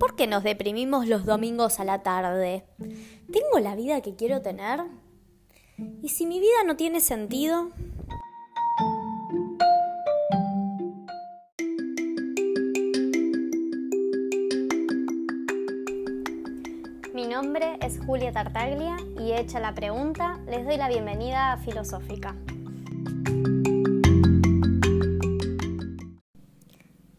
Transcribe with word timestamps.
¿Por 0.00 0.16
qué 0.16 0.26
nos 0.26 0.42
deprimimos 0.42 1.06
los 1.06 1.26
domingos 1.26 1.78
a 1.78 1.84
la 1.84 2.02
tarde? 2.02 2.64
¿Tengo 3.30 3.58
la 3.60 3.76
vida 3.76 4.00
que 4.00 4.16
quiero 4.16 4.40
tener? 4.40 4.80
¿Y 6.00 6.08
si 6.08 6.24
mi 6.24 6.40
vida 6.40 6.64
no 6.64 6.74
tiene 6.74 7.00
sentido? 7.00 7.68
Mi 17.12 17.26
nombre 17.26 17.76
es 17.82 18.00
Julia 18.06 18.32
Tartaglia 18.32 18.96
y 19.18 19.34
hecha 19.34 19.60
la 19.60 19.74
pregunta, 19.74 20.40
les 20.46 20.64
doy 20.64 20.78
la 20.78 20.88
bienvenida 20.88 21.52
a 21.52 21.58
Filosófica. 21.58 22.34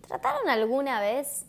¿Trataron 0.08 0.50
alguna 0.50 1.00
vez 1.00 1.46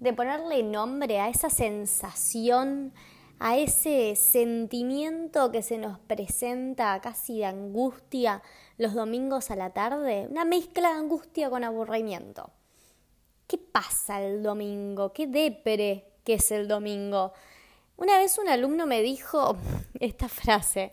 de 0.00 0.14
ponerle 0.14 0.62
nombre 0.62 1.20
a 1.20 1.28
esa 1.28 1.50
sensación, 1.50 2.92
a 3.38 3.58
ese 3.58 4.16
sentimiento 4.16 5.50
que 5.52 5.62
se 5.62 5.76
nos 5.76 5.98
presenta 5.98 7.00
casi 7.00 7.38
de 7.38 7.44
angustia 7.44 8.42
los 8.78 8.94
domingos 8.94 9.50
a 9.50 9.56
la 9.56 9.70
tarde, 9.70 10.26
una 10.30 10.46
mezcla 10.46 10.88
de 10.88 10.98
angustia 10.98 11.50
con 11.50 11.64
aburrimiento. 11.64 12.50
¿Qué 13.46 13.58
pasa 13.58 14.22
el 14.22 14.42
domingo? 14.42 15.12
¿Qué 15.12 15.26
depre 15.26 16.06
que 16.24 16.34
es 16.34 16.50
el 16.50 16.66
domingo? 16.66 17.34
Una 17.98 18.16
vez 18.16 18.38
un 18.38 18.48
alumno 18.48 18.86
me 18.86 19.02
dijo 19.02 19.56
esta 20.00 20.28
frase, 20.28 20.92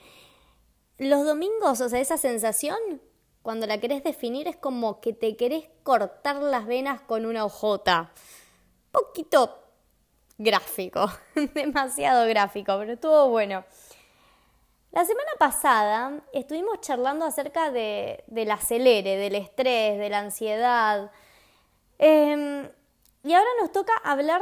los 0.97 1.25
domingos, 1.25 1.79
o 1.79 1.87
sea, 1.87 2.01
esa 2.01 2.17
sensación, 2.17 2.77
cuando 3.41 3.67
la 3.67 3.79
querés 3.79 4.03
definir, 4.03 4.49
es 4.49 4.57
como 4.57 4.99
que 4.99 5.13
te 5.13 5.37
querés 5.37 5.69
cortar 5.83 6.41
las 6.41 6.65
venas 6.65 6.99
con 6.99 7.25
una 7.25 7.45
hojota 7.45 8.11
poquito 8.97 9.59
gráfico, 10.37 11.07
demasiado 11.53 12.27
gráfico, 12.27 12.77
pero 12.79 12.93
estuvo 12.93 13.29
bueno. 13.29 13.63
La 14.91 15.05
semana 15.05 15.31
pasada 15.37 16.21
estuvimos 16.33 16.81
charlando 16.81 17.25
acerca 17.25 17.71
de, 17.71 18.23
del 18.27 18.49
acelere, 18.51 19.17
del 19.17 19.35
estrés, 19.35 19.99
de 19.99 20.09
la 20.09 20.19
ansiedad. 20.19 21.11
Em, 21.99 22.67
y 23.23 23.33
ahora 23.33 23.49
nos 23.61 23.71
toca 23.71 23.93
hablar 24.03 24.41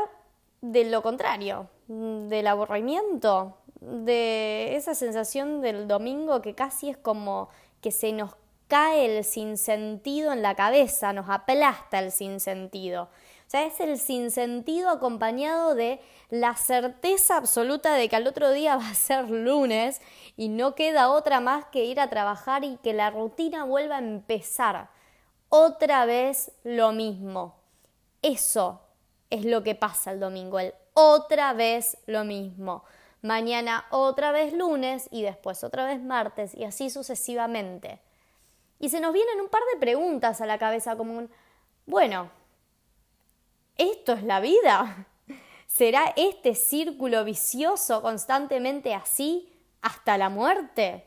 de 0.62 0.86
lo 0.86 1.02
contrario, 1.02 1.70
del 1.88 2.48
aburrimiento, 2.48 3.58
de 3.82 4.76
esa 4.76 4.96
sensación 4.96 5.62
del 5.62 5.88
domingo 5.88 6.42
que 6.42 6.56
casi 6.56 6.90
es 6.90 6.98
como 6.98 7.50
que 7.82 7.92
se 7.92 8.14
nos 8.14 8.36
cae 8.68 9.18
el 9.18 9.24
sinsentido 9.24 10.32
en 10.34 10.42
la 10.42 10.56
cabeza, 10.56 11.14
nos 11.14 11.30
aplasta 11.30 12.00
el 12.00 12.12
sinsentido. 12.12 13.10
O 13.46 13.50
sea, 13.50 13.66
es 13.66 13.80
el 13.80 14.00
sinsentido 14.00 14.90
acompañado 14.90 15.76
de 15.76 16.00
la 16.30 16.56
certeza 16.56 17.38
absoluta 17.38 17.94
de 17.94 18.10
que 18.10 18.16
al 18.16 18.26
otro 18.26 18.52
día 18.52 18.76
va 18.76 18.90
a 18.90 18.96
ser 18.96 19.30
lunes 19.30 20.02
y 20.36 20.50
no 20.50 20.74
queda 20.74 21.10
otra 21.10 21.40
más 21.40 21.66
que 21.66 21.86
ir 21.86 22.00
a 22.00 22.10
trabajar 22.10 22.64
y 22.64 22.78
que 22.78 22.94
la 22.94 23.12
rutina 23.12 23.64
vuelva 23.64 23.98
a 23.98 24.00
empezar. 24.00 24.90
Otra 25.50 26.06
vez 26.06 26.52
lo 26.64 26.92
mismo. 26.92 27.56
Eso 28.24 28.82
es 29.30 29.46
lo 29.46 29.62
que 29.62 29.76
pasa 29.76 30.12
el 30.12 30.20
domingo, 30.20 30.60
el 30.60 30.74
otra 30.94 31.54
vez 31.54 31.98
lo 32.08 32.24
mismo. 32.24 32.84
Mañana 33.22 33.86
otra 33.92 34.32
vez 34.32 34.54
lunes 34.54 35.08
y 35.12 35.22
después 35.22 35.64
otra 35.64 35.86
vez 35.86 36.02
martes 36.02 36.56
y 36.56 36.64
así 36.64 36.90
sucesivamente. 36.90 38.00
Y 38.80 38.90
se 38.90 39.00
nos 39.00 39.14
vienen 39.14 39.42
un 39.42 39.50
par 39.50 39.62
de 39.74 39.80
preguntas 39.80 40.42
a 40.42 40.46
la 40.46 40.58
cabeza 40.58 40.96
como 40.96 41.18
un, 41.18 41.30
bueno, 41.86 42.30
¿Esto 43.78 44.14
es 44.14 44.24
la 44.24 44.40
vida? 44.40 45.08
¿Será 45.68 46.14
este 46.16 46.56
círculo 46.56 47.26
vicioso 47.26 48.02
constantemente 48.02 48.94
así 48.94 49.52
hasta 49.82 50.18
la 50.18 50.30
muerte? 50.30 51.06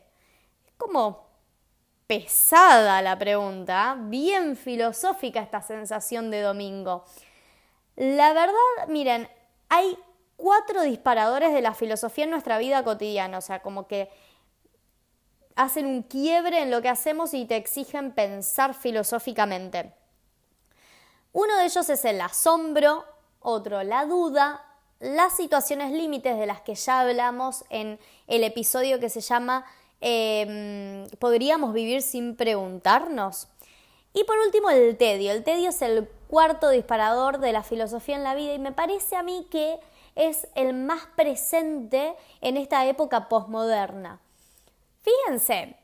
Es 0.67 0.73
como 0.77 1.27
pesada 2.05 3.01
la 3.01 3.17
pregunta, 3.17 3.97
bien 3.99 4.55
filosófica 4.55 5.41
esta 5.41 5.61
sensación 5.61 6.29
de 6.31 6.41
domingo. 6.41 7.05
La 7.95 8.33
verdad, 8.33 8.87
miren, 8.87 9.27
hay 9.69 9.97
cuatro 10.37 10.83
disparadores 10.83 11.51
de 11.53 11.61
la 11.61 11.73
filosofía 11.73 12.23
en 12.23 12.31
nuestra 12.31 12.57
vida 12.57 12.83
cotidiana, 12.83 13.39
o 13.39 13.41
sea, 13.41 13.61
como 13.61 13.87
que 13.87 14.09
hacen 15.55 15.85
un 15.85 16.03
quiebre 16.03 16.61
en 16.61 16.71
lo 16.71 16.81
que 16.81 16.89
hacemos 16.89 17.33
y 17.33 17.45
te 17.45 17.57
exigen 17.57 18.13
pensar 18.13 18.73
filosóficamente. 18.73 19.93
Uno 21.31 21.57
de 21.57 21.65
ellos 21.65 21.89
es 21.89 22.05
el 22.05 22.21
asombro, 22.21 23.05
otro 23.39 23.83
la 23.83 24.05
duda, 24.05 24.65
las 24.99 25.35
situaciones 25.35 25.91
límites 25.91 26.37
de 26.37 26.45
las 26.45 26.61
que 26.61 26.75
ya 26.75 27.01
hablamos 27.01 27.63
en 27.69 27.99
el 28.27 28.43
episodio 28.43 28.99
que 28.99 29.09
se 29.09 29.21
llama 29.21 29.65
em, 30.01 31.07
¿Podríamos 31.19 31.73
vivir 31.73 32.01
sin 32.01 32.35
preguntarnos? 32.35 33.47
Y 34.13 34.23
por 34.23 34.37
último 34.39 34.69
el 34.69 34.97
tedio. 34.97 35.31
El 35.31 35.43
tedio 35.43 35.69
es 35.69 35.81
el 35.81 36.07
cuarto 36.27 36.69
disparador 36.69 37.39
de 37.39 37.53
la 37.53 37.63
filosofía 37.63 38.15
en 38.15 38.23
la 38.23 38.35
vida 38.35 38.53
y 38.53 38.59
me 38.59 38.71
parece 38.71 39.15
a 39.15 39.23
mí 39.23 39.47
que 39.51 39.79
es 40.15 40.47
el 40.55 40.73
más 40.73 41.05
presente 41.15 42.15
en 42.41 42.57
esta 42.57 42.85
época 42.87 43.29
posmoderna. 43.29 44.19
Fíjense, 45.01 45.78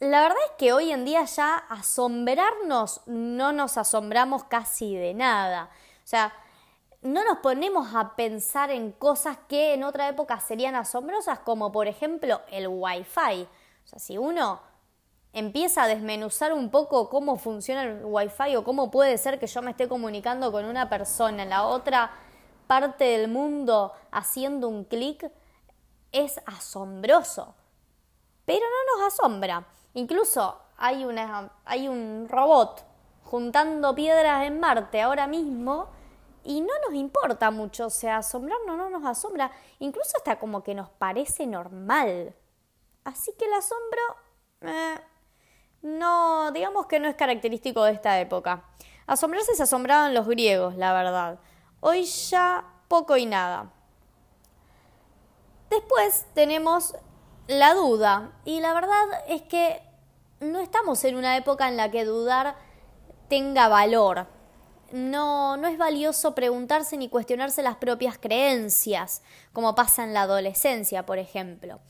la 0.00 0.22
verdad 0.22 0.38
es 0.46 0.52
que 0.56 0.72
hoy 0.72 0.92
en 0.92 1.04
día 1.04 1.24
ya 1.24 1.56
asombrarnos 1.68 3.02
no 3.04 3.52
nos 3.52 3.76
asombramos 3.76 4.44
casi 4.44 4.96
de 4.96 5.12
nada. 5.12 5.70
O 6.02 6.06
sea, 6.06 6.32
no 7.02 7.22
nos 7.24 7.38
ponemos 7.38 7.94
a 7.94 8.16
pensar 8.16 8.70
en 8.70 8.92
cosas 8.92 9.36
que 9.46 9.74
en 9.74 9.84
otra 9.84 10.08
época 10.08 10.40
serían 10.40 10.74
asombrosas, 10.74 11.40
como 11.40 11.70
por 11.70 11.86
ejemplo 11.86 12.40
el 12.50 12.68
Wi-Fi. 12.68 13.42
O 13.42 13.86
sea, 13.86 13.98
si 13.98 14.16
uno 14.16 14.62
empieza 15.34 15.82
a 15.82 15.86
desmenuzar 15.86 16.54
un 16.54 16.70
poco 16.70 17.10
cómo 17.10 17.36
funciona 17.36 17.82
el 17.82 18.00
Wi-Fi 18.02 18.56
o 18.56 18.64
cómo 18.64 18.90
puede 18.90 19.18
ser 19.18 19.38
que 19.38 19.46
yo 19.46 19.60
me 19.60 19.72
esté 19.72 19.86
comunicando 19.86 20.50
con 20.50 20.64
una 20.64 20.88
persona 20.88 21.42
en 21.42 21.50
la 21.50 21.66
otra 21.66 22.10
parte 22.66 23.04
del 23.04 23.28
mundo 23.28 23.92
haciendo 24.10 24.66
un 24.68 24.84
clic, 24.84 25.30
es 26.10 26.40
asombroso. 26.46 27.54
Pero 28.46 28.64
no 28.64 28.98
nos 28.98 29.12
asombra. 29.12 29.66
Incluso 29.94 30.60
hay, 30.76 31.04
un 31.88 32.26
robot 32.28 32.84
juntando 33.24 33.94
piedras 33.94 34.46
en 34.46 34.60
Marte 34.60 35.02
ahora 35.02 35.26
mismo 35.26 35.88
y 36.42 36.60
no 36.60 36.72
nos 36.86 36.94
importa 36.94 37.50
mucho, 37.50 37.86
o 37.86 37.90
sea, 37.90 38.18
asombrarnos 38.18 38.76
no 38.76 38.88
nos 38.88 39.04
asombra, 39.04 39.50
incluso 39.78 40.16
hasta 40.16 40.38
como 40.38 40.62
que 40.62 40.74
nos 40.74 40.88
parece 40.88 41.46
normal. 41.46 42.34
Así 43.04 43.32
que 43.38 43.44
el 43.44 43.52
asombro, 43.52 44.00
eh, 44.62 44.98
no, 45.82 46.50
digamos 46.52 46.86
que 46.86 46.98
no 46.98 47.08
es 47.08 47.14
característico 47.14 47.84
de 47.84 47.92
esta 47.92 48.18
época. 48.20 48.64
Asombrarse 49.06 49.54
se 49.54 49.64
asombraban 49.64 50.14
los 50.14 50.26
griegos, 50.26 50.76
la 50.76 50.92
verdad. 50.92 51.40
Hoy 51.80 52.04
ya 52.04 52.64
poco 52.88 53.16
y 53.16 53.26
nada. 53.26 53.72
Después 55.68 56.26
tenemos 56.34 56.94
la 57.50 57.74
duda. 57.74 58.32
Y 58.44 58.60
la 58.60 58.72
verdad 58.72 59.24
es 59.28 59.42
que 59.42 59.82
no 60.38 60.60
estamos 60.60 61.04
en 61.04 61.16
una 61.16 61.36
época 61.36 61.68
en 61.68 61.76
la 61.76 61.90
que 61.90 62.04
dudar 62.04 62.54
tenga 63.28 63.68
valor. 63.68 64.26
No, 64.92 65.56
no 65.56 65.68
es 65.68 65.76
valioso 65.76 66.34
preguntarse 66.34 66.96
ni 66.96 67.08
cuestionarse 67.08 67.62
las 67.62 67.76
propias 67.76 68.18
creencias, 68.18 69.22
como 69.52 69.74
pasa 69.74 70.04
en 70.04 70.14
la 70.14 70.22
adolescencia, 70.22 71.06
por 71.06 71.18
ejemplo. 71.18 71.80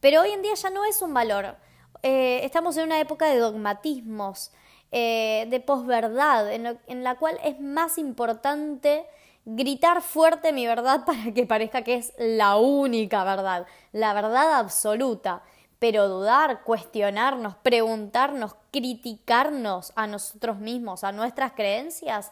Pero 0.00 0.22
hoy 0.22 0.30
en 0.30 0.42
día 0.42 0.54
ya 0.54 0.70
no 0.70 0.84
es 0.84 1.02
un 1.02 1.14
valor. 1.14 1.56
Eh, 2.02 2.40
estamos 2.44 2.76
en 2.76 2.84
una 2.84 3.00
época 3.00 3.26
de 3.26 3.38
dogmatismos, 3.38 4.50
eh, 4.90 5.46
de 5.50 5.60
posverdad, 5.60 6.52
en, 6.52 6.78
en 6.86 7.04
la 7.04 7.16
cual 7.16 7.38
es 7.44 7.60
más 7.60 7.98
importante 7.98 9.06
gritar 9.44 10.02
fuerte 10.02 10.52
mi 10.52 10.66
verdad 10.66 11.04
para 11.06 11.32
que 11.32 11.46
parezca 11.46 11.82
que 11.82 11.96
es 11.96 12.12
la 12.18 12.56
única 12.56 13.24
verdad, 13.24 13.66
la 13.92 14.12
verdad 14.14 14.54
absoluta. 14.54 15.42
Pero 15.78 16.08
dudar, 16.08 16.62
cuestionarnos, 16.62 17.56
preguntarnos, 17.56 18.54
criticarnos 18.70 19.92
a 19.96 20.06
nosotros 20.06 20.58
mismos, 20.58 21.02
a 21.02 21.10
nuestras 21.10 21.54
creencias, 21.54 22.30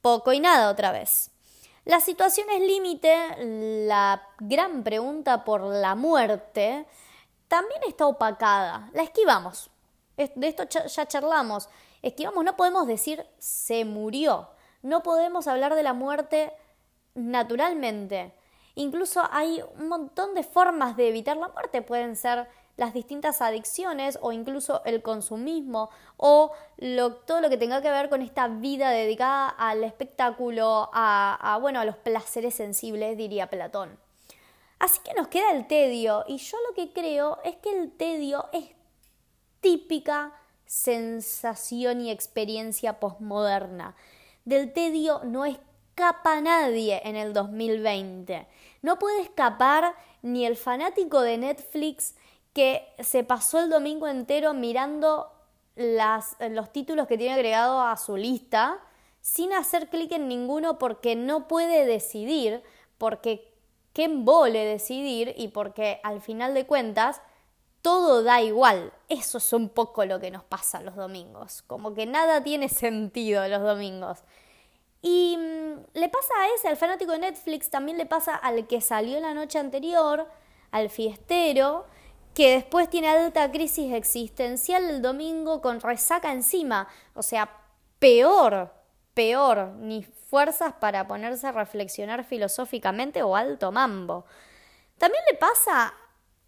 poco 0.00 0.32
y 0.32 0.40
nada 0.40 0.70
otra 0.70 0.90
vez. 0.90 1.30
La 1.84 2.00
situación 2.00 2.46
es 2.50 2.60
límite, 2.60 3.86
la 3.86 4.22
gran 4.40 4.82
pregunta 4.82 5.44
por 5.44 5.60
la 5.60 5.94
muerte, 5.94 6.86
también 7.48 7.80
está 7.86 8.06
opacada. 8.06 8.88
La 8.94 9.02
esquivamos. 9.02 9.70
De 10.16 10.48
esto 10.48 10.64
ya 10.64 11.06
charlamos. 11.06 11.68
Esquivamos, 12.00 12.44
no 12.44 12.56
podemos 12.56 12.86
decir 12.86 13.26
se 13.38 13.84
murió 13.84 14.48
no 14.82 15.02
podemos 15.02 15.46
hablar 15.48 15.74
de 15.74 15.82
la 15.82 15.92
muerte 15.92 16.52
naturalmente. 17.14 18.32
Incluso 18.74 19.22
hay 19.32 19.62
un 19.78 19.88
montón 19.88 20.34
de 20.34 20.44
formas 20.44 20.96
de 20.96 21.08
evitar 21.08 21.36
la 21.36 21.48
muerte. 21.48 21.82
Pueden 21.82 22.14
ser 22.14 22.46
las 22.76 22.94
distintas 22.94 23.42
adicciones 23.42 24.18
o 24.22 24.30
incluso 24.30 24.82
el 24.84 25.02
consumismo 25.02 25.90
o 26.16 26.52
todo 27.26 27.40
lo 27.40 27.50
que 27.50 27.56
tenga 27.56 27.82
que 27.82 27.90
ver 27.90 28.08
con 28.08 28.22
esta 28.22 28.46
vida 28.46 28.90
dedicada 28.90 29.48
al 29.48 29.82
espectáculo, 29.82 30.88
a, 30.92 31.58
bueno, 31.60 31.80
a 31.80 31.84
los 31.84 31.96
placeres 31.96 32.54
sensibles, 32.54 33.18
diría 33.18 33.50
Platón. 33.50 33.98
Así 34.78 35.00
que 35.04 35.12
nos 35.14 35.26
queda 35.26 35.50
el 35.50 35.66
tedio 35.66 36.24
y 36.28 36.36
yo 36.38 36.56
lo 36.68 36.74
que 36.76 36.92
creo 36.92 37.40
es 37.42 37.56
que 37.56 37.76
el 37.76 37.90
tedio 37.90 38.48
es 38.52 38.70
típica 39.60 40.32
sensación 40.66 42.00
y 42.00 42.12
experiencia 42.12 43.00
posmoderna. 43.00 43.96
Del 44.48 44.72
tedio 44.72 45.20
no 45.24 45.44
escapa 45.44 46.40
nadie 46.40 47.02
en 47.04 47.16
el 47.16 47.34
2020. 47.34 48.46
No 48.80 48.98
puede 48.98 49.20
escapar 49.20 49.94
ni 50.22 50.46
el 50.46 50.56
fanático 50.56 51.20
de 51.20 51.36
Netflix 51.36 52.14
que 52.54 52.88
se 52.98 53.24
pasó 53.24 53.58
el 53.60 53.68
domingo 53.68 54.08
entero 54.08 54.54
mirando 54.54 55.30
los 55.76 56.72
títulos 56.72 57.06
que 57.06 57.18
tiene 57.18 57.34
agregado 57.34 57.82
a 57.82 57.94
su 57.98 58.16
lista 58.16 58.80
sin 59.20 59.52
hacer 59.52 59.90
clic 59.90 60.12
en 60.12 60.28
ninguno 60.28 60.78
porque 60.78 61.14
no 61.14 61.46
puede 61.46 61.84
decidir, 61.84 62.62
porque 62.96 63.52
qué 63.92 64.04
embole 64.04 64.64
decidir 64.64 65.34
y 65.36 65.48
porque 65.48 66.00
al 66.02 66.22
final 66.22 66.54
de 66.54 66.66
cuentas 66.66 67.20
todo 67.88 68.22
da 68.22 68.42
igual. 68.42 68.92
Eso 69.08 69.38
es 69.38 69.50
un 69.54 69.70
poco 69.70 70.04
lo 70.04 70.20
que 70.20 70.30
nos 70.30 70.44
pasa 70.44 70.82
los 70.82 70.94
domingos, 70.94 71.62
como 71.62 71.94
que 71.94 72.04
nada 72.04 72.42
tiene 72.42 72.68
sentido 72.68 73.48
los 73.48 73.62
domingos. 73.62 74.18
Y 75.00 75.38
mm, 75.38 75.98
le 75.98 76.08
pasa 76.10 76.34
a 76.38 76.54
ese, 76.54 76.68
al 76.68 76.76
fanático 76.76 77.12
de 77.12 77.20
Netflix, 77.20 77.70
también 77.70 77.96
le 77.96 78.04
pasa 78.04 78.36
al 78.36 78.66
que 78.66 78.82
salió 78.82 79.18
la 79.20 79.32
noche 79.32 79.58
anterior, 79.58 80.28
al 80.70 80.90
fiestero, 80.90 81.86
que 82.34 82.50
después 82.56 82.90
tiene 82.90 83.08
alta 83.08 83.50
crisis 83.50 83.94
existencial 83.94 84.84
el 84.84 85.00
domingo 85.00 85.62
con 85.62 85.80
resaca 85.80 86.30
encima. 86.30 86.88
O 87.14 87.22
sea, 87.22 87.48
peor, 87.98 88.70
peor, 89.14 89.68
ni 89.78 90.02
fuerzas 90.02 90.74
para 90.74 91.08
ponerse 91.08 91.46
a 91.46 91.52
reflexionar 91.52 92.22
filosóficamente 92.24 93.22
o 93.22 93.34
alto 93.34 93.72
mambo. 93.72 94.26
También 94.98 95.22
le 95.32 95.38
pasa 95.38 95.94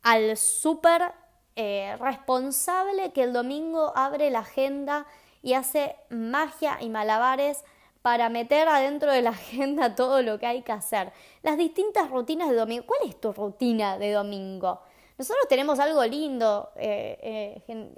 al 0.03 0.37
súper 0.37 1.15
eh, 1.57 1.97
responsable 2.01 3.13
que 3.13 3.23
el 3.23 3.33
domingo 3.33 3.93
abre 3.97 4.31
la 4.31 4.41
agenda 4.41 5.07
y 5.43 5.55
hace 5.55 5.97
magia 6.09 6.79
y 6.81 6.89
malabares 6.89 7.65
para 8.03 8.29
meter 8.29 8.69
adentro 8.69 9.13
de 9.13 9.23
la 9.23 9.31
agenda 9.41 9.95
todo 9.95 10.23
lo 10.23 10.39
que 10.39 10.47
hay 10.47 10.63
que 10.63 10.73
hacer. 10.73 11.13
Las 11.43 11.57
distintas 11.59 12.11
rutinas 12.11 12.51
de 12.51 12.57
domingo. 12.57 12.87
¿Cuál 12.87 13.09
es 13.09 13.21
tu 13.21 13.33
rutina 13.33 13.99
de 13.99 14.13
domingo? 14.13 14.81
Nosotros 15.19 15.47
tenemos 15.49 15.79
algo 15.79 16.03
lindo, 16.05 16.71
eh, 16.77 17.63
eh, 17.69 17.95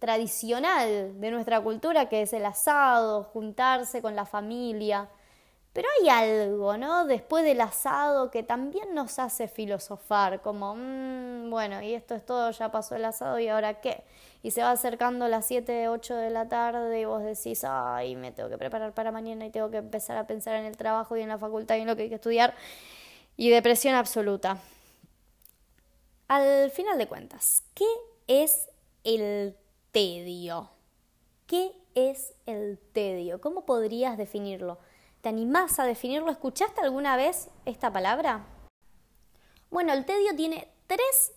tradicional 0.00 1.20
de 1.20 1.30
nuestra 1.30 1.60
cultura, 1.60 2.08
que 2.08 2.22
es 2.22 2.32
el 2.32 2.44
asado, 2.44 3.24
juntarse 3.24 4.02
con 4.02 4.16
la 4.16 4.26
familia. 4.26 5.08
Pero 5.74 5.88
hay 6.00 6.08
algo, 6.08 6.76
¿no? 6.76 7.04
Después 7.04 7.44
del 7.44 7.60
asado 7.60 8.30
que 8.30 8.44
también 8.44 8.94
nos 8.94 9.18
hace 9.18 9.48
filosofar, 9.48 10.40
como, 10.40 10.76
mm, 10.76 11.50
bueno, 11.50 11.82
y 11.82 11.94
esto 11.94 12.14
es 12.14 12.24
todo, 12.24 12.52
ya 12.52 12.70
pasó 12.70 12.94
el 12.94 13.04
asado 13.04 13.40
y 13.40 13.48
ahora 13.48 13.80
qué. 13.80 14.04
Y 14.44 14.52
se 14.52 14.62
va 14.62 14.70
acercando 14.70 15.26
las 15.26 15.46
7, 15.46 15.88
8 15.88 16.14
de 16.14 16.30
la 16.30 16.48
tarde 16.48 17.00
y 17.00 17.04
vos 17.06 17.24
decís, 17.24 17.64
ay, 17.64 18.14
me 18.14 18.30
tengo 18.30 18.48
que 18.48 18.56
preparar 18.56 18.94
para 18.94 19.10
mañana 19.10 19.46
y 19.46 19.50
tengo 19.50 19.68
que 19.68 19.78
empezar 19.78 20.16
a 20.16 20.28
pensar 20.28 20.54
en 20.54 20.64
el 20.64 20.76
trabajo 20.76 21.16
y 21.16 21.22
en 21.22 21.28
la 21.28 21.38
facultad 21.38 21.74
y 21.76 21.80
en 21.80 21.88
lo 21.88 21.96
que 21.96 22.02
hay 22.02 22.08
que 22.08 22.14
estudiar. 22.16 22.54
Y 23.36 23.50
depresión 23.50 23.96
absoluta. 23.96 24.58
Al 26.28 26.70
final 26.70 26.98
de 26.98 27.08
cuentas, 27.08 27.64
¿qué 27.74 27.86
es 28.28 28.68
el 29.02 29.56
tedio? 29.90 30.70
¿Qué 31.48 31.72
es 31.96 32.32
el 32.46 32.78
tedio? 32.92 33.40
¿Cómo 33.40 33.66
podrías 33.66 34.16
definirlo? 34.16 34.78
¿Te 35.24 35.30
animás 35.30 35.78
a 35.78 35.84
definirlo? 35.84 36.30
¿Escuchaste 36.30 36.82
alguna 36.82 37.16
vez 37.16 37.48
esta 37.64 37.90
palabra? 37.90 38.44
Bueno, 39.70 39.94
el 39.94 40.04
tedio 40.04 40.36
tiene 40.36 40.68
tres 40.86 41.32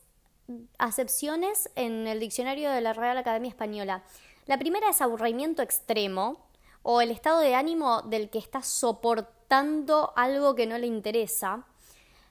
acepciones 0.77 1.69
en 1.75 2.05
el 2.05 2.19
diccionario 2.19 2.69
de 2.69 2.81
la 2.81 2.91
Real 2.91 3.17
Academia 3.17 3.47
Española. 3.47 4.03
La 4.45 4.59
primera 4.59 4.89
es 4.89 4.99
aburrimiento 4.99 5.61
extremo 5.61 6.49
o 6.83 6.99
el 6.99 7.11
estado 7.11 7.39
de 7.39 7.55
ánimo 7.55 8.01
del 8.01 8.29
que 8.29 8.39
está 8.39 8.61
soportando 8.61 10.11
algo 10.17 10.53
que 10.53 10.67
no 10.67 10.77
le 10.77 10.87
interesa. 10.87 11.65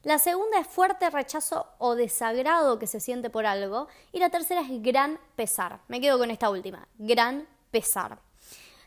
La 0.02 0.18
segunda 0.18 0.60
es 0.60 0.66
fuerte 0.66 1.08
rechazo 1.08 1.68
o 1.78 1.94
desagrado 1.94 2.78
que 2.78 2.86
se 2.86 3.00
siente 3.00 3.30
por 3.30 3.46
algo. 3.46 3.88
Y 4.12 4.18
la 4.18 4.28
tercera 4.28 4.60
es 4.60 4.82
gran 4.82 5.18
pesar. 5.36 5.80
Me 5.88 6.02
quedo 6.02 6.18
con 6.18 6.30
esta 6.30 6.50
última, 6.50 6.86
gran 6.98 7.48
pesar. 7.70 8.25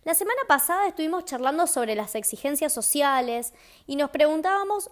La 0.06 0.14
semana 0.14 0.42
pasada 0.48 0.88
estuvimos 0.88 1.26
charlando 1.26 1.68
sobre 1.68 1.94
las 1.94 2.16
exigencias 2.16 2.72
sociales 2.72 3.54
y 3.86 3.98
nos 3.98 4.10
preguntábamos 4.12 4.90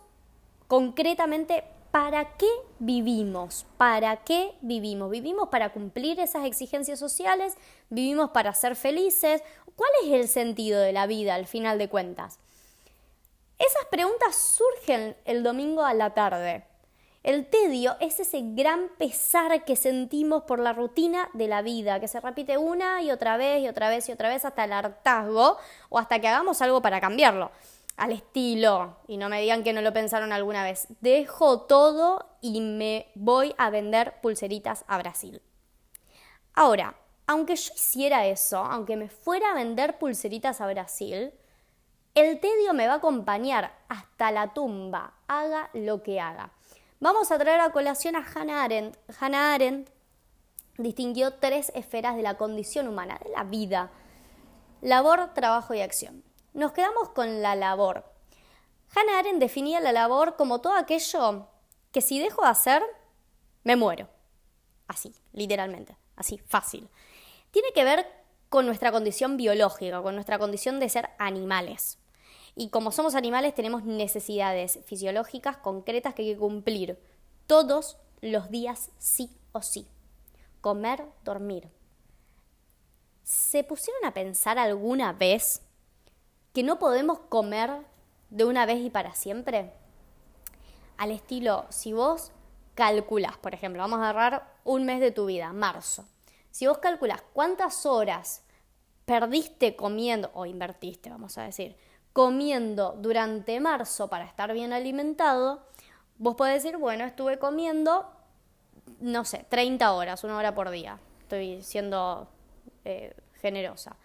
concretamente 0.68 1.64
¿para 1.92 2.36
qué 2.38 2.50
vivimos? 2.80 3.66
¿Para 3.78 4.18
qué 4.18 4.54
vivimos? 4.62 5.10
¿Vivimos 5.10 5.48
para 5.48 5.72
cumplir 5.72 6.20
esas 6.20 6.46
exigencias 6.46 7.00
sociales? 7.00 7.56
¿Vivimos 7.90 8.32
para 8.32 8.54
ser 8.54 8.76
felices? 8.76 9.42
¿Cuál 9.78 9.92
es 10.04 10.12
el 10.12 10.28
sentido 10.28 10.82
de 10.82 10.92
la 10.92 11.08
vida 11.08 11.36
al 11.36 11.48
final 11.48 11.78
de 11.78 11.88
cuentas? 11.88 12.40
Esas 13.58 13.86
preguntas 13.90 14.36
surgen 14.36 15.16
el 15.24 15.42
domingo 15.42 15.84
a 15.84 15.94
la 15.94 16.14
tarde. 16.14 16.66
El 17.24 17.48
tedio 17.48 17.98
es 18.00 18.20
ese 18.20 18.42
gran 18.42 18.90
pesar 18.98 19.66
que 19.66 19.76
sentimos 19.76 20.44
por 20.44 20.60
la 20.60 20.74
rutina 20.74 21.30
de 21.34 21.48
la 21.48 21.62
vida, 21.62 22.00
que 22.00 22.08
se 22.08 22.22
repite 22.22 22.58
una 22.58 23.02
y 23.02 23.12
otra 23.12 23.38
vez 23.38 23.62
y 23.62 23.68
otra 23.68 23.90
vez 23.90 24.08
y 24.08 24.12
otra 24.12 24.30
vez 24.30 24.46
hasta 24.46 24.64
el 24.64 24.72
hartazgo 24.72 25.58
o 25.90 26.00
hasta 26.00 26.20
que 26.20 26.28
hagamos 26.28 26.62
algo 26.62 26.82
para 26.82 27.02
cambiarlo. 27.02 27.52
Al 27.98 28.12
estilo, 28.12 28.98
y 29.08 29.18
no 29.18 29.28
me 29.28 29.42
digan 29.42 29.64
que 29.64 29.74
no 29.74 29.82
lo 29.82 29.92
pensaron 29.92 30.32
alguna 30.32 30.64
vez, 30.64 30.88
dejo 31.02 31.62
todo 31.62 32.38
y 32.42 32.62
me 32.62 33.12
voy 33.16 33.56
a 33.58 33.72
vender 33.72 34.22
pulseritas 34.22 34.86
a 34.88 35.00
Brasil. 35.00 35.42
Ahora, 36.54 36.96
aunque 37.26 37.56
yo 37.56 37.74
hiciera 37.76 38.26
eso, 38.26 38.60
aunque 38.60 38.96
me 38.96 39.10
fuera 39.10 39.52
a 39.52 39.56
vender 39.56 39.98
pulseritas 39.98 40.62
a 40.62 40.68
Brasil, 40.68 41.34
el 42.16 42.40
tedio 42.40 42.74
me 42.74 42.88
va 42.88 42.94
a 42.94 42.98
acompañar 42.98 43.74
hasta 43.90 44.32
la 44.32 44.54
tumba, 44.54 45.14
haga 45.28 45.70
lo 45.74 46.02
que 46.02 46.20
haga. 46.20 46.52
Vamos 47.00 47.32
a 47.32 47.38
traer 47.38 47.60
a 47.60 47.70
colación 47.70 48.16
a 48.16 48.26
Hannah 48.26 48.64
Arendt. 48.64 48.98
Hannah 49.20 49.54
Arendt 49.54 49.92
distinguió 50.80 51.36
tres 51.36 51.72
esferas 51.76 52.16
de 52.16 52.24
la 52.24 52.38
condición 52.38 52.88
humana, 52.88 53.20
de 53.24 53.30
la 53.30 53.44
vida. 53.44 53.92
Labor, 54.82 55.32
trabajo 55.36 55.76
y 55.76 55.82
acción. 55.82 56.24
Nos 56.54 56.72
quedamos 56.72 57.10
con 57.10 57.44
la 57.44 57.56
labor. 57.56 58.04
Hannah 58.96 59.20
Arendt 59.20 59.40
definía 59.40 59.80
la 59.80 59.92
labor 59.92 60.38
como 60.38 60.60
todo 60.60 60.74
aquello 60.74 61.48
que 61.92 62.02
si 62.02 62.20
dejo 62.20 62.42
de 62.42 62.50
hacer, 62.50 62.84
me 63.64 63.76
muero. 63.76 64.10
Así, 64.88 65.14
literalmente, 65.34 65.96
así, 66.16 66.40
fácil. 66.48 66.90
Tiene 67.52 67.74
que 67.74 67.84
ver 67.84 68.08
con 68.50 68.66
nuestra 68.66 68.92
condición 68.92 69.38
biológica, 69.38 70.02
con 70.02 70.16
nuestra 70.16 70.40
condición 70.40 70.80
de 70.80 70.90
ser 70.90 71.10
animales. 71.20 72.00
Y 72.60 72.70
como 72.70 72.92
somos 72.92 73.14
animales 73.14 73.54
tenemos 73.54 73.84
necesidades 73.84 74.80
fisiológicas 74.84 75.58
concretas 75.58 76.16
que 76.16 76.24
hay 76.24 76.34
que 76.34 76.40
cumplir 76.40 77.00
todos 77.46 77.98
los 78.20 78.50
días 78.50 78.90
sí 78.98 79.30
o 79.52 79.62
sí. 79.62 79.88
Comer, 80.60 81.06
dormir. 81.24 81.70
¿Se 83.24 83.64
pusieron 83.64 84.04
a 84.06 84.14
pensar 84.16 84.58
alguna 84.58 85.14
vez 85.14 85.62
que 86.52 86.64
no 86.64 86.80
podemos 86.80 87.20
comer 87.20 87.70
de 88.32 88.46
una 88.46 88.66
vez 88.66 88.80
y 88.80 88.90
para 88.90 89.14
siempre? 89.14 89.72
Al 90.98 91.12
estilo, 91.12 91.68
si 91.70 91.94
vos 91.94 92.32
calculas, 92.74 93.38
por 93.38 93.54
ejemplo, 93.54 93.84
vamos 93.84 94.00
a 94.00 94.10
agarrar 94.10 94.56
un 94.64 94.84
mes 94.84 95.00
de 95.00 95.12
tu 95.12 95.28
vida, 95.28 95.54
marzo. 95.54 96.06
Si 96.50 96.66
vos 96.66 96.80
calculas 96.80 97.22
cuántas 97.34 97.86
horas 97.86 98.42
perdiste 99.06 99.76
comiendo, 99.76 100.32
o 100.34 100.48
invertiste, 100.48 101.12
vamos 101.12 101.38
a 101.38 101.44
decir, 101.44 101.78
comiendo 102.18 102.96
durante 102.98 103.60
marzo 103.60 104.08
para 104.08 104.26
estar 104.26 104.52
bien 104.52 104.74
alimentado, 104.74 105.62
vos 106.18 106.34
podés 106.34 106.64
decir, 106.64 106.80
bueno, 106.80 107.06
estuve 107.06 107.38
comiendo, 107.38 108.10
no 109.00 109.24
sé, 109.24 109.46
30 109.50 109.94
horas, 109.94 110.24
una 110.24 110.36
hora 110.36 110.56
por 110.56 110.72
día. 110.72 110.98
Estoy 111.20 111.62
siendo 111.62 112.28
eh, 112.86 113.16
generosa. 113.40 113.98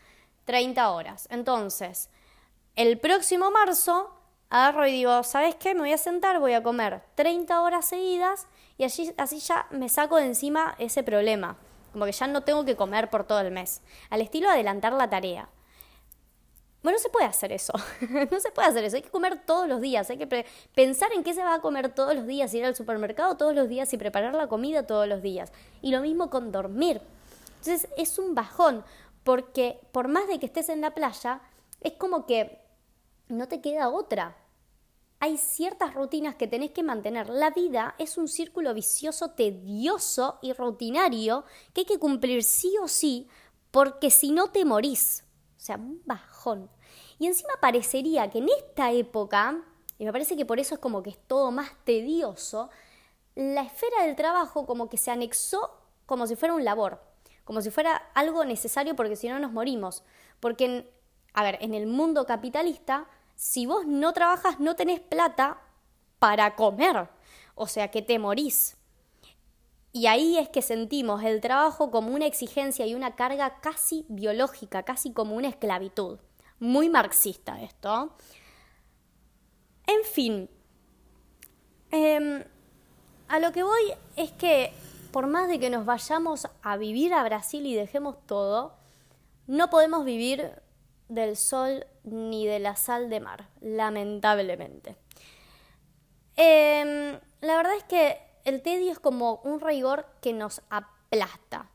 30 0.45 0.91
horas. 0.91 1.27
Entonces, 1.31 2.11
el 2.77 2.99
próximo 2.99 3.51
marzo 3.51 4.11
agarro 4.51 4.87
y 4.87 4.93
digo, 4.93 5.23
¿sabes 5.23 5.55
qué? 5.55 5.73
Me 5.73 5.81
voy 5.81 5.93
a 5.95 5.97
sentar, 5.97 6.39
voy 6.39 6.53
a 6.53 6.63
comer 6.63 7.01
30 7.15 7.63
horas 7.63 7.87
seguidas 7.87 8.47
y 8.77 8.85
así, 8.85 9.15
así 9.17 9.39
ya 9.39 9.67
me 9.71 9.89
saco 9.89 10.17
de 10.17 10.27
encima 10.27 10.75
ese 10.79 11.03
problema. 11.03 11.57
Como 11.95 12.05
que 12.05 12.13
ya 12.13 12.27
no 12.27 12.43
tengo 12.43 12.67
que 12.67 12.77
comer 12.77 13.09
por 13.09 13.25
todo 13.25 13.41
el 13.41 13.53
mes. 13.53 13.81
Al 14.11 14.21
estilo 14.21 14.51
adelantar 14.51 14.93
la 14.93 15.09
tarea. 15.09 15.49
Bueno, 16.83 16.97
no 16.99 17.03
se 17.03 17.11
puede 17.11 17.27
hacer 17.27 17.53
eso. 17.53 17.73
no 18.31 18.41
se 18.41 18.51
puede 18.51 18.69
hacer 18.69 18.85
eso. 18.85 18.97
Hay 18.97 19.03
que 19.03 19.11
comer 19.11 19.41
todos 19.45 19.69
los 19.69 19.81
días. 19.81 20.11
Hay 20.11 20.19
que 20.19 20.47
pensar 20.75 21.13
en 21.13 21.23
qué 21.23 21.33
se 21.33 21.43
va 21.43 21.55
a 21.55 21.61
comer 21.61 21.95
todos 21.95 22.15
los 22.15 22.27
días, 22.27 22.53
ir 22.55 22.65
al 22.65 22.75
supermercado 22.75 23.37
todos 23.37 23.55
los 23.55 23.69
días 23.69 23.93
y 23.93 23.99
preparar 23.99 24.35
la 24.35 24.49
comida 24.49 24.87
todos 24.87 25.07
los 25.07 25.23
días. 25.23 25.53
Y 25.81 25.93
lo 25.93 26.01
mismo 26.01 26.29
con 26.29 26.51
dormir. 26.51 27.01
Entonces 27.59 27.89
es 27.97 28.19
un 28.19 28.35
bajón, 28.35 28.85
porque 29.23 29.79
por 29.93 30.09
más 30.09 30.27
de 30.27 30.41
que 30.41 30.47
estés 30.47 30.69
en 30.69 30.81
la 30.81 30.93
playa, 30.93 31.41
es 31.81 31.93
como 31.93 32.27
que 32.27 32.61
no 33.29 33.47
te 33.47 33.61
queda 33.61 33.89
otra. 33.89 34.37
Hay 35.21 35.39
ciertas 35.39 35.95
rutinas 35.95 36.35
que 36.35 36.49
tenés 36.49 36.73
que 36.73 36.83
mantener. 36.83 37.29
La 37.29 37.51
vida 37.51 37.95
es 37.99 38.19
un 38.19 38.27
círculo 38.27 38.75
vicioso, 38.75 39.31
tedioso 39.31 40.41
y 40.43 40.53
rutinario 40.53 41.45
que 41.73 41.83
hay 41.83 41.85
que 41.85 42.01
cumplir 42.01 42.43
sí 42.43 42.75
o 42.83 42.89
sí, 42.89 43.29
porque 43.71 44.11
si 44.11 44.33
no 44.33 44.51
te 44.51 44.65
morís. 44.65 45.23
O 45.57 45.61
sea, 45.61 45.77
un 45.77 46.03
bajón. 46.05 46.32
Y 47.19 47.27
encima 47.27 47.55
parecería 47.61 48.31
que 48.31 48.39
en 48.39 48.49
esta 48.49 48.93
época, 48.93 49.63
y 49.99 50.05
me 50.05 50.13
parece 50.13 50.37
que 50.37 50.47
por 50.47 50.59
eso 50.59 50.75
es 50.75 50.81
como 50.81 51.03
que 51.03 51.11
es 51.11 51.19
todo 51.27 51.51
más 51.51 51.71
tedioso, 51.85 52.71
la 53.35 53.63
esfera 53.63 54.05
del 54.05 54.17
trabajo 54.17 54.67
como 54.67 54.89
que 54.89 54.97
se 54.97 55.11
anexó 55.11 55.71
como 56.07 56.27
si 56.27 56.37
fuera 56.37 56.55
un 56.55 56.65
labor, 56.65 57.01
como 57.45 57.63
si 57.63 57.71
fuera 57.71 57.97
algo 58.15 58.45
necesario 58.45 58.95
porque 58.97 59.17
si 59.17 59.29
no 59.29 59.39
nos 59.39 59.53
morimos. 59.53 60.05
Porque, 60.41 60.93
a 61.33 61.43
ver, 61.43 61.59
en 61.61 61.75
el 61.75 61.87
mundo 61.87 62.27
capitalista, 62.27 63.09
si 63.35 63.67
vos 63.67 63.87
no 63.87 64.13
trabajas 64.13 64.61
no 64.61 64.77
tenés 64.77 65.01
plata 65.01 65.61
para 66.19 66.55
comer, 66.55 67.09
o 67.55 67.67
sea 67.67 67.91
que 67.91 68.03
te 68.03 68.19
morís. 68.19 68.77
Y 69.95 70.07
ahí 70.07 70.39
es 70.39 70.49
que 70.49 70.63
sentimos 70.63 71.23
el 71.23 71.41
trabajo 71.41 71.91
como 71.91 72.15
una 72.15 72.27
exigencia 72.27 72.87
y 72.87 72.95
una 72.95 73.15
carga 73.15 73.61
casi 73.61 74.07
biológica, 74.09 74.85
casi 74.85 75.13
como 75.13 75.37
una 75.37 75.49
esclavitud. 75.49 76.19
Muy 76.63 76.89
marxista 76.89 77.61
esto. 77.61 78.15
En 79.85 80.05
fin, 80.05 80.49
em, 81.91 82.45
a 83.27 83.41
lo 83.41 83.51
que 83.51 83.65
voy 83.65 83.93
es 84.15 84.31
que 84.31 84.73
por 85.11 85.27
más 85.27 85.49
de 85.49 85.59
que 85.59 85.71
nos 85.71 85.85
vayamos 85.85 86.47
a 86.63 86.77
vivir 86.77 87.15
a 87.15 87.25
Brasil 87.25 87.67
y 87.67 87.75
dejemos 87.75 88.17
todo, 88.27 88.77
no 89.49 89.71
podemos 89.71 90.05
vivir 90.05 90.53
del 91.09 91.37
sol 91.37 91.85
ni 92.05 92.47
de 92.47 92.61
la 92.61 92.77
sal 92.77 93.11
de 93.11 93.19
mar, 93.19 93.49
lamentablemente. 93.61 94.95
Em, 96.37 97.19
la 97.41 97.57
verdad 97.57 97.75
es 97.75 97.83
que 97.83 98.21
el 98.45 98.63
tedio 98.63 98.93
es 98.93 99.01
como 99.01 99.41
un 99.43 99.61
rigor 99.61 100.07
que 100.21 100.33
nos 100.33 100.63
aplasta. 100.71 101.72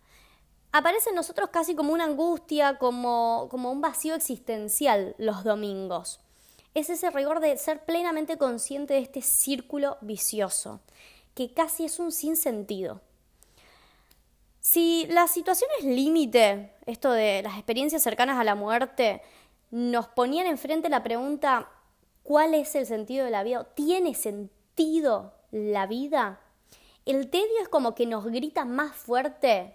Aparece 0.71 1.09
en 1.09 1.15
nosotros 1.15 1.49
casi 1.51 1.75
como 1.75 1.93
una 1.93 2.05
angustia, 2.05 2.77
como, 2.77 3.47
como 3.49 3.71
un 3.71 3.81
vacío 3.81 4.15
existencial 4.15 5.15
los 5.17 5.43
domingos. 5.43 6.19
Es 6.73 6.89
ese 6.89 7.09
rigor 7.09 7.39
de 7.39 7.57
ser 7.57 7.85
plenamente 7.85 8.37
consciente 8.37 8.93
de 8.93 8.99
este 8.99 9.21
círculo 9.21 9.97
vicioso, 10.01 10.81
que 11.33 11.53
casi 11.53 11.85
es 11.85 11.99
un 11.99 12.11
sinsentido. 12.11 13.01
Si 14.59 15.07
la 15.07 15.27
situación 15.27 15.69
es 15.79 15.85
límite, 15.85 16.73
esto 16.85 17.11
de 17.11 17.41
las 17.41 17.55
experiencias 17.55 18.03
cercanas 18.03 18.37
a 18.37 18.43
la 18.43 18.53
muerte, 18.53 19.21
nos 19.71 20.07
ponían 20.09 20.45
enfrente 20.45 20.89
la 20.89 21.03
pregunta, 21.03 21.69
¿cuál 22.21 22.53
es 22.53 22.75
el 22.75 22.85
sentido 22.85 23.23
de 23.25 23.31
la 23.31 23.43
vida? 23.43 23.63
¿Tiene 23.75 24.13
sentido 24.13 25.33
la 25.51 25.87
vida? 25.87 26.41
El 27.05 27.29
tedio 27.29 27.61
es 27.61 27.69
como 27.69 27.95
que 27.95 28.05
nos 28.05 28.25
grita 28.25 28.65
más 28.65 28.93
fuerte, 28.93 29.73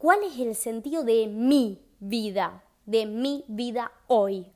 ¿cuál 0.00 0.24
es 0.24 0.36
el 0.40 0.56
sentido 0.56 1.04
de 1.04 1.28
mi 1.28 1.80
vida? 2.00 2.64
De 2.86 3.06
mi 3.06 3.44
vida 3.46 3.92
hoy. 4.08 4.50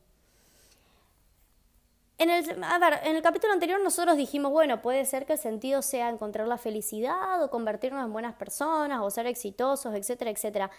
En 2.19 2.31
el, 2.31 2.65
a 2.65 3.01
en 3.05 3.15
el 3.15 3.23
capítulo 3.23 3.53
anterior 3.53 3.81
nosotros 3.81 4.17
dijimos, 4.17 4.51
bueno, 4.51 4.83
puede 4.83 5.05
ser 5.05 5.27
que 5.27 5.35
el 5.35 5.39
sentido 5.39 5.83
sea 5.83 6.09
encontrar 6.09 6.49
la 6.49 6.59
felicidad 6.59 7.41
o 7.43 7.51
convertirnos 7.51 8.05
en 8.05 8.13
buenas 8.13 8.35
personas 8.35 9.01
o 9.03 9.11
ser 9.11 9.27
exitosos, 9.27 9.95
etcétera, 9.95 10.33
etcétera. 10.33 10.71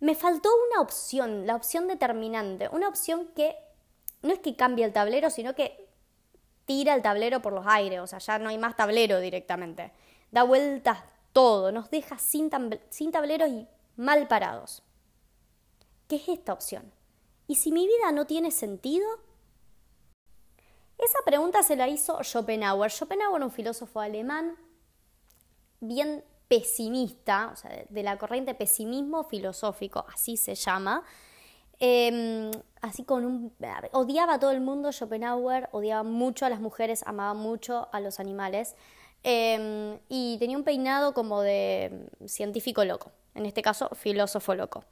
Me 0.00 0.14
faltó 0.14 0.50
una 0.70 0.82
opción, 0.82 1.46
la 1.46 1.56
opción 1.56 1.88
determinante, 1.88 2.68
una 2.68 2.88
opción 2.88 3.28
que 3.34 3.56
no 4.22 4.32
es 4.32 4.40
que 4.40 4.56
cambie 4.56 4.84
el 4.84 4.92
tablero, 4.92 5.30
sino 5.30 5.54
que 5.54 5.88
tira 6.66 6.94
el 6.94 7.00
tablero 7.00 7.40
por 7.40 7.52
los 7.52 7.66
aires, 7.66 8.00
o 8.00 8.06
sea, 8.06 8.18
ya 8.18 8.38
no 8.38 8.48
hay 8.48 8.58
más 8.58 8.76
tablero 8.76 9.20
directamente 9.20 9.92
da 10.30 10.42
vueltas 10.42 10.98
todo, 11.32 11.72
nos 11.72 11.90
deja 11.90 12.18
sin 12.18 12.50
tableros 12.50 13.48
y 13.48 13.66
mal 13.96 14.28
parados. 14.28 14.82
¿Qué 16.08 16.16
es 16.16 16.28
esta 16.28 16.52
opción? 16.52 16.92
¿Y 17.46 17.56
si 17.56 17.72
mi 17.72 17.86
vida 17.86 18.12
no 18.12 18.26
tiene 18.26 18.50
sentido? 18.50 19.06
Esa 20.98 21.18
pregunta 21.24 21.62
se 21.62 21.76
la 21.76 21.88
hizo 21.88 22.22
Schopenhauer. 22.22 22.90
Schopenhauer, 22.90 23.42
un 23.42 23.50
filósofo 23.50 24.00
alemán 24.00 24.56
bien 25.80 26.24
pesimista, 26.48 27.50
o 27.52 27.56
sea, 27.56 27.84
de 27.88 28.02
la 28.02 28.18
corriente 28.18 28.54
pesimismo 28.54 29.24
filosófico, 29.24 30.06
así 30.12 30.36
se 30.36 30.54
llama. 30.54 31.02
Em, 31.78 32.50
así 32.80 33.04
con 33.04 33.24
un... 33.24 33.52
Odiaba 33.92 34.34
a 34.34 34.38
todo 34.38 34.52
el 34.52 34.60
mundo 34.60 34.92
Schopenhauer, 34.92 35.68
odiaba 35.72 36.02
mucho 36.02 36.46
a 36.46 36.50
las 36.50 36.60
mujeres, 36.60 37.02
amaba 37.06 37.34
mucho 37.34 37.88
a 37.92 38.00
los 38.00 38.20
animales. 38.20 38.76
Em, 39.22 39.98
y 40.08 40.38
tenía 40.38 40.56
un 40.56 40.64
peinado 40.64 41.12
como 41.12 41.42
de 41.42 42.08
científico 42.26 42.84
loco, 42.84 43.10
en 43.36 43.46
este 43.46 43.62
caso 43.62 43.90
filósofo 43.94 44.54
loco. 44.54 44.84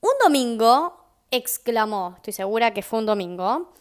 Un 0.00 0.12
domingo 0.22 0.96
exclamó, 1.30 2.14
estoy 2.16 2.32
segura 2.32 2.72
que 2.72 2.82
fue 2.82 3.00
un 3.00 3.06
domingo, 3.06 3.72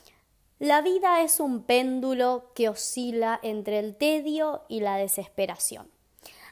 la 0.59 0.81
vida 0.81 1.21
es 1.21 1.39
un 1.39 1.63
péndulo 1.63 2.51
que 2.53 2.67
oscila 2.67 3.39
entre 3.43 3.79
el 3.79 3.95
tedio 3.95 4.63
y 4.67 4.81
la 4.81 4.97
desesperación. 4.97 5.89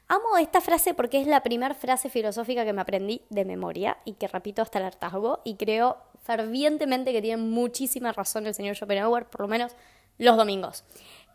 Amo 0.07 0.37
esta 0.37 0.61
frase 0.61 0.93
porque 0.93 1.19
es 1.19 1.27
la 1.27 1.43
primera 1.43 1.75
frase 1.75 2.09
filosófica 2.09 2.63
que 2.63 2.71
me 2.71 2.79
aprendí 2.79 3.21
de 3.29 3.43
memoria 3.43 3.97
y 4.05 4.13
que 4.13 4.29
repito 4.29 4.61
hasta 4.61 4.79
el 4.79 4.85
hartazgo 4.85 5.41
y 5.43 5.55
creo 5.55 5.97
fervientemente 6.23 7.11
que 7.11 7.21
tiene 7.21 7.41
muchísima 7.41 8.13
razón 8.13 8.47
el 8.47 8.53
señor 8.53 8.75
Schopenhauer, 8.75 9.25
por 9.25 9.41
lo 9.41 9.47
menos 9.49 9.73
los 10.17 10.37
domingos. 10.37 10.85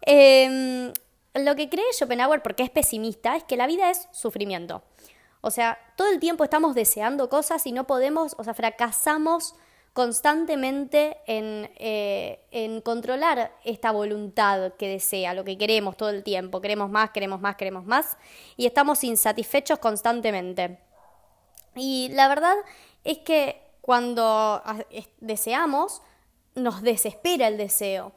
Eh, 0.07 0.93
lo 1.35 1.57
que 1.57 1.69
cree 1.69 1.85
Schopenhauer, 1.93 2.43
porque 2.43 2.63
es 2.63 2.71
pesimista, 2.71 3.37
es 3.37 3.45
que 3.45 3.57
la 3.57 3.67
vida 3.67 3.91
es 3.91 4.09
sufrimiento. 4.13 4.83
O 5.43 5.51
sea, 5.51 5.79
todo 5.97 6.09
el 6.09 6.21
tiempo 6.21 6.45
estamos 6.45 6.75
deseando 6.75 7.29
cosas 7.29 7.67
y 7.67 7.73
no 7.73 7.87
podemos, 7.87 8.35
o 8.39 8.45
sea, 8.45 8.55
fracasamos 8.55 9.55
constantemente 9.93 11.19
en, 11.27 11.71
eh, 11.77 12.47
en, 12.53 12.81
controlar 12.81 13.53
esta 13.65 13.91
voluntad 13.91 14.73
que 14.79 14.89
desea, 14.89 15.35
lo 15.35 15.45
que 15.45 15.59
queremos 15.59 15.97
todo 15.97 16.11
el 16.11 16.23
tiempo. 16.23 16.61
Queremos 16.61 16.89
más, 16.89 17.11
queremos 17.11 17.41
más, 17.41 17.57
queremos 17.57 17.85
más. 17.85 18.17
Y 18.57 18.67
estamos 18.67 19.03
insatisfechos 19.05 19.81
constantemente. 19.81 20.79
Y 21.75 22.09
la 22.13 22.29
verdad 22.29 22.55
es 23.03 23.19
que 23.19 23.61
cuando 23.81 24.23
ah, 24.65 24.79
deseamos, 25.19 26.03
nos 26.55 26.83
desespera 26.83 27.49
el 27.49 27.59
deseo. 27.59 28.13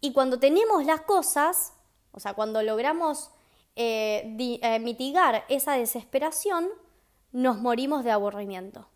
Y 0.00 0.12
cuando 0.12 0.38
tenemos 0.38 0.84
las 0.84 1.00
cosas, 1.00 1.72
o 2.12 2.20
sea, 2.20 2.34
cuando 2.34 2.62
logramos 2.62 3.30
eh, 3.76 4.36
eh, 4.38 4.78
mitigar 4.80 5.44
esa 5.48 5.74
desesperación, 5.74 6.68
nos 7.32 7.58
morimos 7.58 8.04
de 8.04 8.10
aburrimiento. 8.10 8.88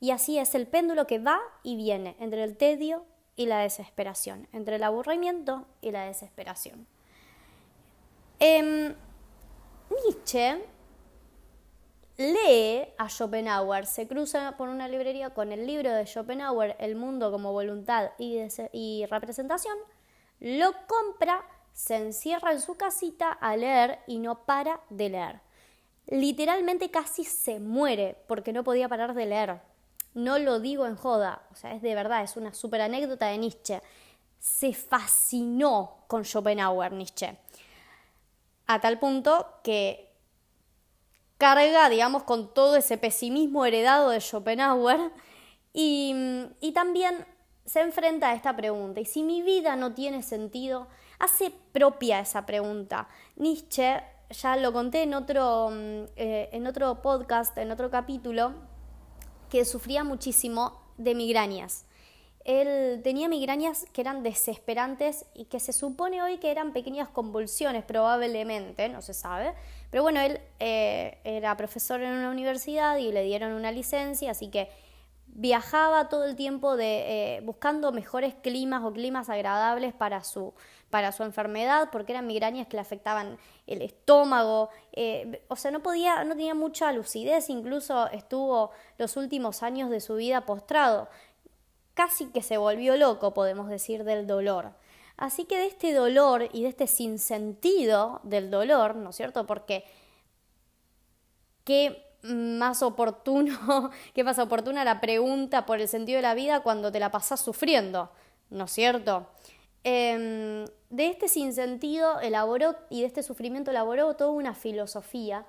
Y 0.00 0.10
así 0.10 0.38
es 0.38 0.54
el 0.54 0.66
péndulo 0.66 1.06
que 1.06 1.18
va 1.18 1.40
y 1.62 1.76
viene 1.76 2.16
entre 2.18 2.44
el 2.44 2.56
tedio 2.56 3.04
y 3.34 3.46
la 3.46 3.60
desesperación, 3.60 4.48
entre 4.52 4.76
el 4.76 4.84
aburrimiento 4.84 5.66
y 5.80 5.90
la 5.90 6.04
desesperación. 6.04 6.86
Em, 8.38 8.94
Nietzsche 9.90 10.62
lee 12.18 12.88
a 12.98 13.08
Schopenhauer, 13.08 13.86
se 13.86 14.06
cruza 14.06 14.56
por 14.56 14.68
una 14.68 14.88
librería 14.88 15.30
con 15.30 15.52
el 15.52 15.66
libro 15.66 15.92
de 15.92 16.06
Schopenhauer, 16.06 16.76
El 16.78 16.96
mundo 16.96 17.30
como 17.30 17.52
voluntad 17.52 18.10
y 18.18 19.06
representación, 19.06 19.76
lo 20.40 20.72
compra 20.86 21.44
se 21.76 21.94
encierra 21.96 22.52
en 22.52 22.60
su 22.62 22.76
casita 22.76 23.30
a 23.30 23.54
leer 23.54 23.98
y 24.06 24.18
no 24.18 24.46
para 24.46 24.80
de 24.88 25.10
leer. 25.10 25.40
Literalmente 26.06 26.90
casi 26.90 27.22
se 27.22 27.60
muere 27.60 28.16
porque 28.26 28.54
no 28.54 28.64
podía 28.64 28.88
parar 28.88 29.12
de 29.12 29.26
leer. 29.26 29.60
No 30.14 30.38
lo 30.38 30.58
digo 30.58 30.86
en 30.86 30.96
joda, 30.96 31.42
o 31.52 31.54
sea, 31.54 31.74
es 31.74 31.82
de 31.82 31.94
verdad, 31.94 32.24
es 32.24 32.38
una 32.38 32.54
super 32.54 32.80
anécdota 32.80 33.26
de 33.26 33.36
Nietzsche. 33.36 33.82
Se 34.38 34.72
fascinó 34.72 35.98
con 36.06 36.24
Schopenhauer 36.24 36.92
Nietzsche. 36.92 37.36
A 38.66 38.80
tal 38.80 38.98
punto 38.98 39.46
que 39.62 40.10
carga, 41.36 41.90
digamos, 41.90 42.22
con 42.22 42.54
todo 42.54 42.76
ese 42.76 42.96
pesimismo 42.96 43.66
heredado 43.66 44.08
de 44.08 44.20
Schopenhauer 44.22 45.12
y, 45.74 46.14
y 46.60 46.72
también 46.72 47.26
se 47.66 47.80
enfrenta 47.80 48.30
a 48.30 48.34
esta 48.34 48.56
pregunta. 48.56 49.00
¿Y 49.00 49.04
si 49.04 49.22
mi 49.22 49.42
vida 49.42 49.76
no 49.76 49.92
tiene 49.92 50.22
sentido? 50.22 50.88
Hace 51.18 51.52
propia 51.72 52.20
esa 52.20 52.46
pregunta. 52.46 53.08
Nietzsche, 53.36 54.02
ya 54.30 54.56
lo 54.56 54.72
conté 54.72 55.02
en 55.02 55.14
otro, 55.14 55.70
mm, 55.70 56.04
eh, 56.16 56.48
en 56.52 56.66
otro 56.66 57.02
podcast, 57.02 57.56
en 57.58 57.70
otro 57.70 57.90
capítulo, 57.90 58.54
que 59.50 59.64
sufría 59.64 60.04
muchísimo 60.04 60.80
de 60.98 61.14
migrañas. 61.14 61.84
él 62.46 63.00
tenía 63.02 63.28
migrañas 63.28 63.86
que 63.92 64.00
eran 64.00 64.22
desesperantes 64.22 65.26
y 65.34 65.46
que 65.46 65.58
se 65.58 65.72
supone 65.72 66.22
hoy 66.22 66.38
que 66.38 66.52
eran 66.52 66.72
pequeñas 66.72 67.08
convulsiones, 67.08 67.84
probablemente, 67.84 68.88
no 68.88 69.02
se 69.02 69.14
sabe. 69.14 69.52
Pero 69.90 70.04
bueno, 70.04 70.20
él 70.20 70.40
eh, 70.60 71.18
era 71.24 71.56
profesor 71.56 72.00
en 72.00 72.12
una 72.12 72.30
universidad 72.30 72.98
y 72.98 73.10
le 73.10 73.24
dieron 73.24 73.50
una 73.50 73.72
licencia, 73.72 74.30
así 74.30 74.48
que 74.48 74.70
viajaba 75.36 76.08
todo 76.08 76.24
el 76.24 76.34
tiempo 76.34 76.76
eh, 76.78 77.40
buscando 77.44 77.92
mejores 77.92 78.34
climas 78.34 78.82
o 78.82 78.92
climas 78.92 79.28
agradables 79.28 79.92
para 79.92 80.24
su, 80.24 80.54
para 80.88 81.12
su 81.12 81.24
enfermedad, 81.24 81.90
porque 81.92 82.12
eran 82.12 82.26
migrañas 82.26 82.66
que 82.68 82.78
le 82.78 82.80
afectaban 82.80 83.36
el 83.66 83.82
estómago, 83.82 84.70
eh, 84.92 85.44
o 85.48 85.56
sea, 85.56 85.70
no 85.70 85.82
podía, 85.82 86.24
no 86.24 86.34
tenía 86.34 86.54
mucha 86.54 86.90
lucidez, 86.92 87.50
incluso 87.50 88.08
estuvo 88.08 88.70
los 88.96 89.18
últimos 89.18 89.62
años 89.62 89.90
de 89.90 90.00
su 90.00 90.16
vida 90.16 90.46
postrado 90.46 91.08
casi 91.92 92.26
que 92.26 92.42
se 92.42 92.56
volvió 92.56 92.96
loco, 92.96 93.34
podemos 93.34 93.68
decir, 93.68 94.04
del 94.04 94.26
dolor. 94.26 94.72
Así 95.18 95.44
que 95.44 95.58
de 95.58 95.66
este 95.66 95.92
dolor 95.92 96.48
y 96.52 96.62
de 96.62 96.68
este 96.68 96.86
sinsentido 96.86 98.20
del 98.22 98.50
dolor, 98.50 98.96
¿no 98.96 99.10
es 99.10 99.16
cierto? 99.16 99.46
Porque 99.46 99.84
qué 101.64 102.05
más 102.28 102.82
oportuno, 102.82 103.90
qué 104.14 104.24
más 104.24 104.38
oportuna 104.38 104.84
la 104.84 105.00
pregunta 105.00 105.66
por 105.66 105.80
el 105.80 105.88
sentido 105.88 106.16
de 106.16 106.22
la 106.22 106.34
vida 106.34 106.60
cuando 106.60 106.92
te 106.92 107.00
la 107.00 107.10
pasás 107.10 107.40
sufriendo, 107.40 108.10
¿no 108.50 108.64
es 108.64 108.72
cierto? 108.72 109.26
Em, 109.84 110.64
de 110.90 111.06
este 111.06 111.28
sinsentido 111.28 112.18
elaboró 112.20 112.76
y 112.90 113.02
de 113.02 113.06
este 113.06 113.22
sufrimiento 113.22 113.70
elaboró 113.70 114.14
toda 114.14 114.30
una 114.30 114.54
filosofía 114.54 115.46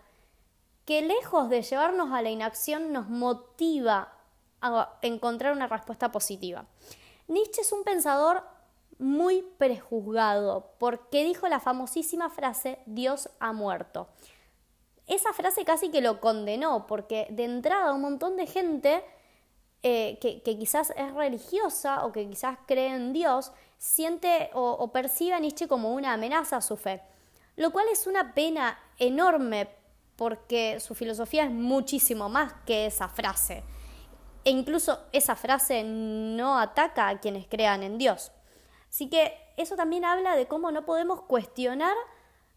que 0.85 1.01
lejos 1.01 1.49
de 1.49 1.63
llevarnos 1.63 2.13
a 2.13 2.21
la 2.21 2.29
inacción 2.29 2.93
nos 2.93 3.09
motiva 3.09 4.13
a 4.61 4.97
encontrar 5.01 5.53
una 5.53 5.67
respuesta 5.67 6.11
positiva. 6.11 6.65
Nietzsche 7.27 7.61
es 7.61 7.71
un 7.71 7.83
pensador 7.83 8.43
muy 8.99 9.43
prejuzgado 9.57 10.71
porque 10.79 11.23
dijo 11.23 11.47
la 11.47 11.59
famosísima 11.59 12.29
frase 12.29 12.79
Dios 12.85 13.29
ha 13.39 13.53
muerto. 13.53 14.07
Esa 15.07 15.31
frase 15.33 15.63
casi 15.63 15.89
que 15.89 16.01
lo 16.01 16.19
condenó 16.19 16.85
porque 16.85 17.27
de 17.29 17.45
entrada 17.45 17.93
un 17.93 18.01
montón 18.01 18.35
de 18.35 18.45
gente 18.45 19.03
eh, 19.83 20.17
que, 20.21 20.41
quizás 20.43 20.91
es 20.97 21.13
religiosa 21.13 22.05
o 22.05 22.11
que 22.11 22.27
quizás 22.27 22.57
cree 22.67 22.93
en 22.93 23.13
Dios 23.13 23.51
siente 23.77 24.49
o, 24.53 24.71
o 24.71 24.91
percibe 24.91 25.33
a 25.33 25.39
Nietzsche 25.39 25.67
como 25.67 25.93
una 25.93 26.13
amenaza 26.13 26.57
a 26.57 26.61
su 26.61 26.75
fe, 26.75 27.01
lo 27.55 27.71
cual 27.71 27.87
es 27.91 28.05
una 28.05 28.33
pena 28.33 28.77
enorme 28.97 29.69
porque 30.17 30.79
su 30.79 30.95
filosofía 30.95 31.45
es 31.45 31.51
muchísimo 31.51 32.27
más 32.27 32.53
que 32.65 32.87
esa 32.87 33.07
frase. 33.07 33.63
E 34.43 34.49
incluso 34.49 34.99
esa 35.11 35.35
frase 35.35 35.83
no 35.83 36.57
ataca 36.57 37.07
a 37.07 37.19
quienes 37.19 37.47
crean 37.47 37.83
en 37.83 37.97
Dios. 37.97 38.31
Así 38.89 39.09
que 39.09 39.37
eso 39.57 39.75
también 39.75 40.05
habla 40.05 40.35
de 40.35 40.47
cómo 40.47 40.71
no 40.71 40.85
podemos 40.85 41.21
cuestionar 41.21 41.95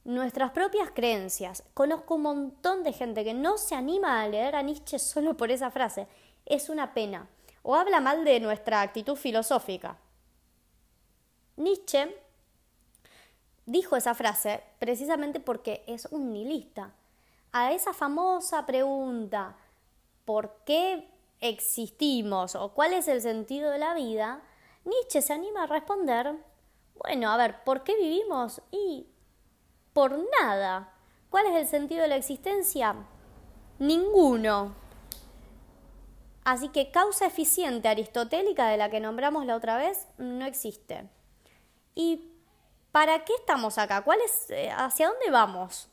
nuestras 0.05 0.51
propias 0.53 0.91
creencias. 0.91 1.63
Conozco 1.75 2.15
un 2.17 2.23
montón 2.23 2.83
de 2.83 2.93
gente 2.93 3.25
que 3.25 3.35
no 3.35 3.59
se 3.59 3.75
anima 3.75 4.23
a 4.23 4.29
leer 4.29 4.57
a 4.57 4.63
Nietzsche 4.63 4.99
solo 4.99 5.37
por 5.37 5.51
esa 5.51 5.71
frase. 5.71 6.09
Es 6.47 6.69
una 6.69 6.95
pena. 6.95 7.29
O 7.63 7.75
habla 7.77 8.01
mal 8.01 8.25
de 8.25 8.41
nuestra 8.41 8.81
actitud 8.81 9.17
filosófica. 9.17 9.99
Nietzsche 11.57 12.17
dijo 13.67 13.97
esa 13.97 14.15
frase 14.15 14.63
precisamente 14.79 15.41
porque 15.41 15.85
es 15.87 16.07
un 16.07 16.33
nihilista. 16.33 16.93
A 17.53 17.73
esa 17.73 17.93
famosa 17.93 18.65
pregunta, 18.65 19.57
¿por 20.25 20.63
qué 20.65 21.09
existimos 21.41 22.55
o 22.55 22.73
cuál 22.73 22.93
es 22.93 23.09
el 23.09 23.21
sentido 23.23 23.71
de 23.71 23.79
la 23.79 23.95
vida, 23.95 24.43
Nietzsche 24.85 25.23
se 25.23 25.33
anima 25.33 25.65
a 25.65 25.67
responder, 25.67 26.35
bueno, 26.97 27.31
a 27.31 27.37
ver, 27.37 27.63
¿por 27.65 27.83
qué 27.83 27.97
vivimos? 27.97 28.61
Y 28.71 29.07
por 29.93 30.19
nada. 30.41 30.93
¿Cuál 31.31 31.47
es 31.47 31.55
el 31.55 31.67
sentido 31.67 32.03
de 32.03 32.09
la 32.09 32.17
existencia? 32.17 32.95
Ninguno. 33.79 34.75
Así 36.45 36.69
que 36.69 36.91
causa 36.91 37.27
eficiente 37.27 37.89
aristotélica 37.89 38.69
de 38.69 38.77
la 38.77 38.91
que 38.91 39.01
nombramos 39.01 39.47
la 39.47 39.57
otra 39.57 39.77
vez 39.77 40.09
no 40.19 40.45
existe. 40.47 41.09
¿Y 41.95 42.33
para 42.93 43.25
qué 43.25 43.33
estamos 43.35 43.79
acá? 43.79 44.03
¿Cuál 44.03 44.21
es, 44.25 44.51
eh, 44.51 44.71
¿Hacia 44.77 45.09
dónde 45.09 45.31
vamos? 45.31 45.89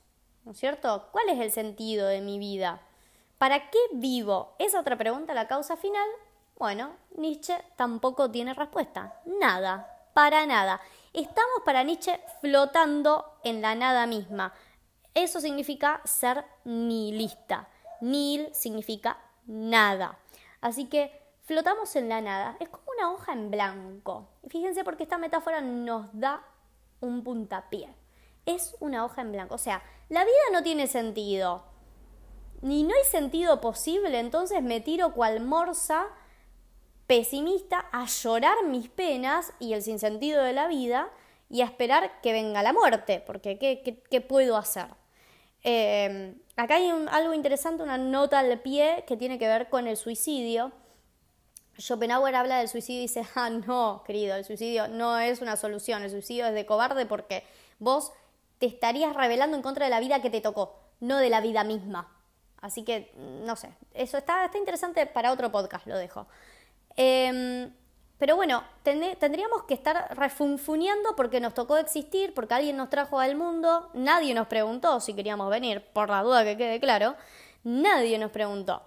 ¿No 0.46 0.54
es 0.54 0.58
cierto? 0.58 1.10
¿Cuál 1.12 1.30
es 1.30 1.40
el 1.40 1.52
sentido 1.52 2.08
de 2.08 2.22
mi 2.22 2.40
vida? 2.40 2.82
¿Para 3.38 3.70
qué 3.70 3.80
vivo? 3.94 4.56
Esa 4.58 4.80
otra 4.80 4.98
pregunta, 4.98 5.34
la 5.34 5.48
causa 5.48 5.78
final. 5.78 6.08
Bueno, 6.58 6.96
Nietzsche 7.16 7.56
tampoco 7.76 8.32
tiene 8.32 8.54
respuesta. 8.54 9.22
Nada, 9.26 10.10
para 10.14 10.46
nada. 10.48 10.82
Estamos 11.18 11.64
para 11.66 11.82
Nietzsche 11.82 12.20
flotando 12.42 13.40
en 13.44 13.60
la 13.60 13.74
nada 13.74 14.06
misma. 14.06 14.54
Eso 15.16 15.42
significa 15.42 16.00
ser 16.06 16.46
nihilista. 16.64 17.68
Nihil 18.02 18.54
significa 18.54 19.18
nada. 19.48 20.20
Así 20.62 20.86
que 20.86 21.12
flotamos 21.42 21.96
en 21.96 22.08
la 22.08 22.22
nada. 22.22 22.56
Es 22.60 22.70
como 22.70 22.84
una 22.96 23.12
hoja 23.12 23.34
en 23.34 23.50
blanco. 23.50 24.30
fíjense 24.48 24.84
porque 24.84 25.04
esta 25.04 25.18
metáfora 25.18 25.60
nos 25.60 26.06
da 26.14 26.44
un 27.00 27.24
puntapié. 27.24 27.90
Es 28.46 28.76
una 28.80 29.04
hoja 29.04 29.24
en 29.24 29.32
blanco. 29.32 29.56
O 29.56 29.58
sea, 29.58 29.82
la 30.10 30.24
vida 30.24 30.36
no 30.54 30.62
tiene 30.62 30.86
sentido 30.86 31.64
ni 32.62 32.84
no 32.84 32.94
hay 32.96 33.04
sentido 33.06 33.62
posible, 33.62 34.20
entonces 34.20 34.64
me 34.64 34.82
tiro 34.82 35.14
cual 35.14 35.42
morsa 35.42 36.08
pesimista 37.08 37.88
a 37.92 38.06
llorar 38.06 38.66
mis 38.66 38.90
penas 38.90 39.54
y 39.60 39.74
el 39.74 39.82
sinsentido 39.82 40.44
de 40.44 40.54
la 40.54 40.68
vida 40.68 41.10
y 41.50 41.62
a 41.62 41.66
esperar 41.66 42.20
que 42.22 42.34
venga 42.34 42.62
la 42.62 42.74
muerte, 42.74 43.24
porque 43.26 43.58
¿qué, 43.58 44.22
puedo 44.22 44.58
hacer? 44.58 44.88
Eh, 45.64 46.36
acá 46.58 46.76
hay 46.76 46.90
algo 47.10 47.34
interesante, 47.34 47.84
una 47.84 47.98
nota 47.98 48.40
al 48.40 48.60
pie 48.60 49.06
que 49.08 49.16
tiene 49.16 49.40
que 49.40 49.48
ver 49.48 49.70
con 49.70 49.88
el 49.88 49.96
suicidio. 49.96 50.74
Schopenhauer 51.80 52.36
habla 52.36 52.58
del 52.58 52.68
suicidio 52.68 53.00
y 53.00 53.04
dice, 53.04 53.26
ah, 53.36 53.50
no, 53.50 54.04
querido, 54.06 54.36
el 54.36 54.44
suicidio 54.44 54.90
no 54.90 55.18
es 55.18 55.42
una 55.42 55.56
solución, 55.56 56.04
el 56.04 56.10
suicidio 56.10 56.48
es 56.48 56.54
de 56.54 56.66
cobarde 56.66 57.06
porque 57.06 57.44
vos 57.80 58.12
te 58.58 58.66
estarías 58.66 59.16
rebelando 59.16 59.56
en 59.56 59.64
contra 59.64 59.86
de 59.86 59.92
la 59.92 60.00
vida 60.00 60.22
que 60.22 60.30
te 60.30 60.42
tocó, 60.42 60.80
no 61.00 61.18
de 61.18 61.30
la 61.30 61.40
vida 61.40 61.64
misma. 61.64 62.14
Así 62.60 62.84
que, 62.84 63.14
no 63.16 63.56
sé, 63.56 63.70
eso 63.94 64.18
está, 64.18 64.44
está 64.46 64.58
interesante 64.58 65.06
para 65.06 65.32
otro 65.32 65.52
podcast, 65.52 65.86
lo 65.86 65.96
dejo. 65.96 66.28
Em, 66.98 67.72
pero 68.18 68.36
bueno, 68.36 68.64
tendríamos 68.84 69.64
que 69.64 69.74
estar 69.74 70.18
refunfuneando 70.18 71.16
porque 71.16 71.40
nos 71.40 71.54
tocó 71.54 71.78
existir, 71.78 72.34
porque 72.34 72.56
alguien 72.56 72.76
nos 72.76 72.90
trajo 72.90 73.20
al 73.20 73.36
mundo, 73.36 73.90
nadie 73.94 74.34
nos 74.34 74.48
preguntó 74.48 75.00
si 75.00 75.14
queríamos 75.14 75.50
venir, 75.50 75.86
por 75.94 76.10
la 76.10 76.24
duda 76.24 76.44
que 76.44 76.58
quede 76.58 76.80
claro, 76.80 77.16
nadie 77.64 78.18
nos 78.18 78.32
preguntó. 78.32 78.82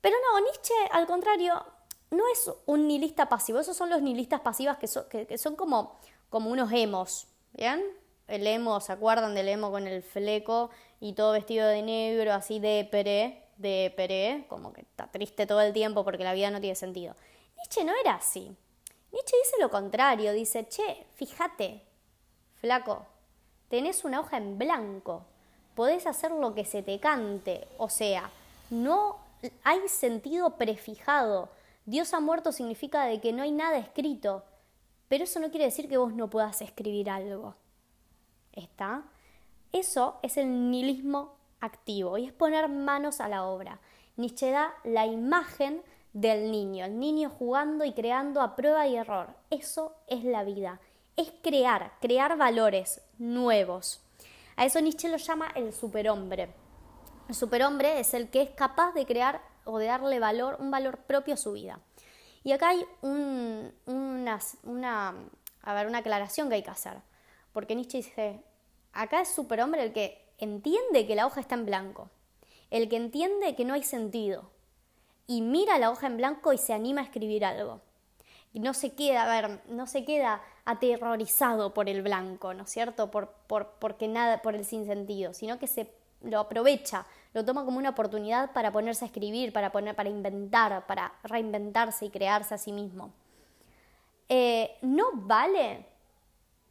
Pero 0.00 0.16
no, 0.20 0.40
Nietzsche, 0.40 0.74
al 0.90 1.06
contrario, 1.06 1.64
no 2.10 2.24
es 2.32 2.50
un 2.66 2.88
nihilista 2.88 3.28
pasivo, 3.28 3.60
esos 3.60 3.76
son 3.76 3.90
los 3.90 4.02
nihilistas 4.02 4.40
pasivas 4.40 4.76
que, 4.78 5.26
que 5.26 5.38
son 5.38 5.56
como, 5.56 5.96
como 6.28 6.50
unos 6.50 6.70
emos, 6.72 7.28
¿bien? 7.52 7.82
el 8.28 8.46
emo, 8.46 8.78
¿se 8.80 8.92
acuerdan 8.92 9.34
del 9.34 9.48
emo 9.48 9.70
con 9.70 9.86
el 9.86 10.02
fleco 10.02 10.70
y 11.00 11.14
todo 11.14 11.32
vestido 11.32 11.66
de 11.66 11.82
negro, 11.82 12.32
así 12.32 12.60
de 12.60 12.86
peré, 12.90 13.42
de 13.58 13.92
peré, 13.96 14.46
como 14.48 14.72
que 14.72 14.82
está 14.82 15.06
triste 15.08 15.46
todo 15.46 15.60
el 15.60 15.72
tiempo 15.72 16.04
porque 16.04 16.24
la 16.24 16.32
vida 16.32 16.50
no 16.50 16.60
tiene 16.60 16.74
sentido? 16.74 17.14
Nietzsche 17.56 17.84
no 17.84 17.92
era 18.00 18.14
así. 18.14 18.56
Nietzsche 19.12 19.36
dice 19.44 19.56
lo 19.60 19.70
contrario, 19.70 20.32
dice, 20.32 20.66
che, 20.68 21.06
fíjate, 21.14 21.82
flaco, 22.54 23.06
tenés 23.68 24.04
una 24.04 24.20
hoja 24.20 24.36
en 24.36 24.58
blanco, 24.58 25.24
podés 25.74 26.06
hacer 26.06 26.30
lo 26.30 26.54
que 26.54 26.64
se 26.64 26.82
te 26.82 26.98
cante, 26.98 27.68
o 27.78 27.88
sea, 27.88 28.30
no 28.70 29.16
hay 29.64 29.86
sentido 29.88 30.56
prefijado. 30.56 31.48
Dios 31.86 32.14
ha 32.14 32.20
muerto 32.20 32.52
significa 32.52 33.04
de 33.04 33.20
que 33.20 33.32
no 33.32 33.42
hay 33.42 33.52
nada 33.52 33.78
escrito, 33.78 34.44
pero 35.08 35.24
eso 35.24 35.40
no 35.40 35.50
quiere 35.50 35.66
decir 35.66 35.88
que 35.88 35.96
vos 35.96 36.12
no 36.12 36.28
puedas 36.28 36.60
escribir 36.60 37.10
algo 37.10 37.54
está. 38.58 39.04
Eso 39.72 40.18
es 40.22 40.36
el 40.36 40.70
nihilismo 40.70 41.36
activo 41.60 42.18
y 42.18 42.26
es 42.26 42.32
poner 42.32 42.68
manos 42.68 43.20
a 43.20 43.28
la 43.28 43.44
obra. 43.44 43.80
Nietzsche 44.16 44.50
da 44.50 44.74
la 44.84 45.06
imagen 45.06 45.82
del 46.12 46.50
niño, 46.50 46.84
el 46.84 46.98
niño 46.98 47.30
jugando 47.30 47.84
y 47.84 47.92
creando 47.92 48.40
a 48.40 48.56
prueba 48.56 48.86
y 48.86 48.96
error. 48.96 49.28
Eso 49.50 49.94
es 50.06 50.24
la 50.24 50.44
vida, 50.44 50.80
es 51.16 51.32
crear, 51.42 51.92
crear 52.00 52.36
valores 52.36 53.00
nuevos. 53.18 54.00
A 54.56 54.64
eso 54.64 54.80
Nietzsche 54.80 55.08
lo 55.08 55.18
llama 55.18 55.52
el 55.54 55.72
superhombre. 55.72 56.48
El 57.28 57.34
superhombre 57.34 58.00
es 58.00 58.14
el 58.14 58.30
que 58.30 58.42
es 58.42 58.50
capaz 58.50 58.92
de 58.92 59.06
crear 59.06 59.40
o 59.64 59.78
de 59.78 59.86
darle 59.86 60.18
valor, 60.18 60.56
un 60.58 60.70
valor 60.70 60.98
propio 60.98 61.34
a 61.34 61.36
su 61.36 61.52
vida. 61.52 61.78
Y 62.42 62.52
acá 62.52 62.70
hay 62.70 62.84
una, 63.02 64.38
una, 64.64 65.14
a 65.62 65.74
ver, 65.74 65.86
una 65.86 65.98
aclaración 65.98 66.48
que 66.48 66.56
hay 66.56 66.62
que 66.62 66.70
hacer. 66.70 66.94
Porque 67.52 67.74
Nietzsche 67.74 67.98
dice, 67.98 68.42
acá 68.92 69.20
es 69.20 69.28
superhombre 69.28 69.82
el 69.82 69.92
que 69.92 70.27
entiende 70.38 71.06
que 71.06 71.14
la 71.14 71.26
hoja 71.26 71.40
está 71.40 71.54
en 71.54 71.66
blanco, 71.66 72.08
el 72.70 72.88
que 72.88 72.96
entiende 72.96 73.54
que 73.54 73.64
no 73.64 73.74
hay 73.74 73.82
sentido 73.82 74.50
y 75.26 75.42
mira 75.42 75.78
la 75.78 75.90
hoja 75.90 76.06
en 76.06 76.16
blanco 76.16 76.52
y 76.52 76.58
se 76.58 76.72
anima 76.72 77.02
a 77.02 77.04
escribir 77.04 77.44
algo. 77.44 77.80
Y 78.54 78.60
no 78.60 78.72
se 78.72 78.94
queda, 78.94 79.24
a 79.24 79.40
ver, 79.40 79.60
no 79.68 79.86
se 79.86 80.04
queda 80.04 80.40
aterrorizado 80.64 81.74
por 81.74 81.88
el 81.88 82.02
blanco, 82.02 82.54
¿no 82.54 82.64
es 82.64 82.70
cierto? 82.70 83.10
Por, 83.10 83.28
por, 83.46 83.72
porque 83.78 84.08
nada, 84.08 84.40
por 84.40 84.54
el 84.54 84.64
sinsentido, 84.64 85.34
sino 85.34 85.58
que 85.58 85.66
se 85.66 85.92
lo 86.22 86.40
aprovecha, 86.40 87.06
lo 87.34 87.44
toma 87.44 87.64
como 87.64 87.78
una 87.78 87.90
oportunidad 87.90 88.52
para 88.52 88.72
ponerse 88.72 89.04
a 89.04 89.08
escribir, 89.08 89.52
para, 89.52 89.70
poner, 89.70 89.94
para 89.94 90.08
inventar, 90.08 90.86
para 90.86 91.12
reinventarse 91.24 92.06
y 92.06 92.10
crearse 92.10 92.54
a 92.54 92.58
sí 92.58 92.72
mismo. 92.72 93.12
Eh, 94.30 94.76
no 94.82 95.10
vale 95.12 95.86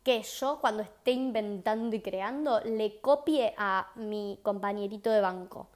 que 0.07 0.23
yo 0.23 0.59
cuando 0.61 0.83
esté 0.83 1.11
inventando 1.11 1.93
y 1.93 1.99
creando 1.99 2.61
le 2.61 3.01
copie 3.01 3.53
a 3.57 3.91
mi 3.95 4.39
compañerito 4.41 5.11
de 5.11 5.19
banco. 5.19 5.67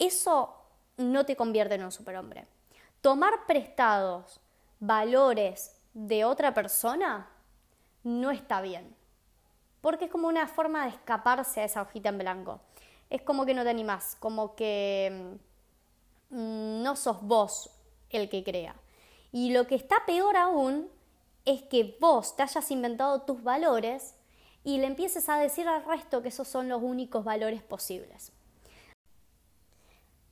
Eso 0.00 0.52
no 0.96 1.24
te 1.24 1.36
convierte 1.36 1.76
en 1.76 1.84
un 1.84 1.92
superhombre. 1.92 2.48
Tomar 3.00 3.46
prestados 3.46 4.40
valores 4.80 5.80
de 5.94 6.24
otra 6.24 6.54
persona 6.54 7.30
no 8.02 8.32
está 8.32 8.60
bien. 8.62 8.96
Porque 9.80 10.06
es 10.06 10.10
como 10.10 10.26
una 10.26 10.48
forma 10.48 10.82
de 10.82 10.90
escaparse 10.90 11.60
a 11.60 11.66
esa 11.66 11.82
hojita 11.82 12.08
en 12.08 12.18
blanco. 12.18 12.58
Es 13.10 13.22
como 13.22 13.46
que 13.46 13.54
no 13.54 13.62
te 13.62 13.70
animás, 13.70 14.16
como 14.18 14.56
que 14.56 15.36
mm, 16.30 16.82
no 16.82 16.96
sos 16.96 17.22
vos 17.22 17.70
el 18.10 18.28
que 18.28 18.42
crea. 18.42 18.74
Y 19.30 19.52
lo 19.52 19.68
que 19.68 19.76
está 19.76 20.04
peor 20.04 20.36
aún 20.36 20.90
es 21.46 21.62
que 21.62 21.96
vos 22.00 22.36
te 22.36 22.42
hayas 22.42 22.70
inventado 22.70 23.22
tus 23.22 23.42
valores 23.42 24.14
y 24.64 24.78
le 24.78 24.86
empieces 24.86 25.28
a 25.28 25.38
decir 25.38 25.68
al 25.68 25.84
resto 25.84 26.20
que 26.20 26.28
esos 26.28 26.48
son 26.48 26.68
los 26.68 26.82
únicos 26.82 27.24
valores 27.24 27.62
posibles. 27.62 28.32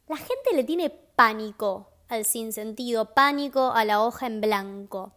La 0.09 0.16
gente 0.16 0.53
le 0.53 0.64
tiene 0.64 0.90
pánico 0.90 1.88
al 2.09 2.24
sinsentido, 2.24 3.14
pánico 3.14 3.70
a 3.72 3.85
la 3.85 4.03
hoja 4.03 4.27
en 4.27 4.40
blanco. 4.40 5.12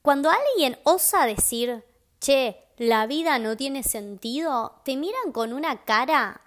Cuando 0.00 0.30
alguien 0.30 0.78
osa 0.84 1.26
decir, 1.26 1.84
che, 2.20 2.62
la 2.78 3.06
vida 3.06 3.38
no 3.38 3.56
tiene 3.56 3.82
sentido, 3.82 4.80
te 4.84 4.96
miran 4.96 5.32
con 5.32 5.52
una 5.52 5.84
cara 5.84 6.40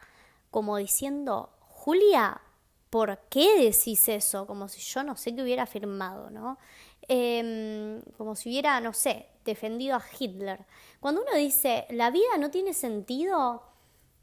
como 0.50 0.78
diciendo, 0.78 1.50
Julia, 1.60 2.42
¿por 2.90 3.20
qué 3.30 3.58
decís 3.58 4.08
eso? 4.08 4.48
Como 4.48 4.70
si 4.70 4.80
yo 4.80 5.04
no 5.04 5.18
sé 5.18 5.36
qué 5.36 5.44
hubiera 5.44 5.64
afirmado, 5.64 6.30
¿no? 6.30 6.58
Em, 7.08 8.02
como 8.18 8.36
si 8.36 8.50
hubiera, 8.50 8.80
no 8.82 8.94
sé, 8.94 9.28
defendido 9.44 9.96
a 9.96 10.04
Hitler. 10.20 10.66
Cuando 11.00 11.22
uno 11.22 11.36
dice, 11.36 11.86
la 11.90 12.10
vida 12.10 12.38
no 12.40 12.50
tiene 12.50 12.74
sentido, 12.74 13.64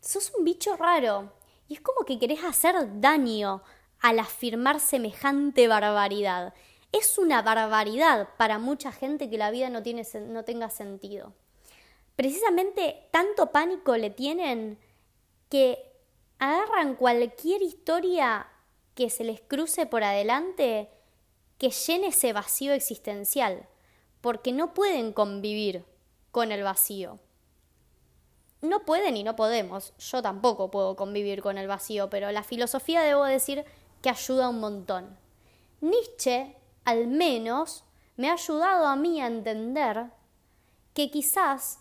sos 0.01 0.33
un 0.37 0.45
bicho 0.45 0.77
raro. 0.77 1.33
Y 1.68 1.75
es 1.75 1.81
como 1.81 2.05
que 2.05 2.18
querés 2.18 2.42
hacer 2.45 3.01
daño 3.01 3.62
al 4.01 4.18
afirmar 4.18 4.81
semejante 4.81 5.68
barbaridad. 5.68 6.55
Es 6.90 7.18
una 7.18 7.40
barbaridad 7.40 8.29
para 8.37 8.59
mucha 8.59 8.92
gente 8.92 9.31
que 9.31 9.38
la 9.38 9.51
vida 9.51 9.71
no, 9.71 9.83
tiene, 9.83 10.03
no 10.29 10.45
tenga 10.45 10.68
sentido. 10.68 11.33
Precisamente 12.16 13.09
tanto 13.11 13.53
pánico 13.53 13.97
le 13.97 14.11
tienen 14.11 14.79
que 15.49 15.79
agarran 16.38 16.97
cualquier 16.97 17.62
historia 17.62 18.49
que 18.95 19.09
se 19.09 19.25
les 19.25 19.40
cruce 19.40 19.87
por 19.87 20.05
adelante 20.05 20.90
que 21.62 21.70
llene 21.70 22.09
ese 22.09 22.33
vacío 22.33 22.72
existencial, 22.72 23.68
porque 24.20 24.51
no 24.51 24.75
pueden 24.75 25.12
convivir 25.12 25.85
con 26.33 26.51
el 26.51 26.64
vacío. 26.64 27.20
No 28.62 28.81
pueden 28.81 29.16
y 29.16 29.22
no 29.22 29.37
podemos, 29.37 29.94
yo 29.96 30.22
tampoco 30.22 30.72
puedo 30.72 30.96
convivir 30.96 31.40
con 31.40 31.59
el 31.59 31.68
vacío, 31.68 32.11
pero 32.11 32.33
la 32.33 32.42
filosofía 32.42 33.03
debo 33.03 33.25
decir 33.27 33.64
que 34.01 34.11
ayuda 34.11 34.48
un 34.48 34.59
montón. 34.59 35.16
Nietzsche, 35.81 36.57
al 36.85 37.07
menos, 37.07 37.85
me 38.16 38.29
ha 38.29 38.33
ayudado 38.33 38.87
a 38.87 38.96
mí 38.96 39.20
a 39.20 39.29
entender 39.29 40.11
que 40.94 41.12
quizás 41.12 41.79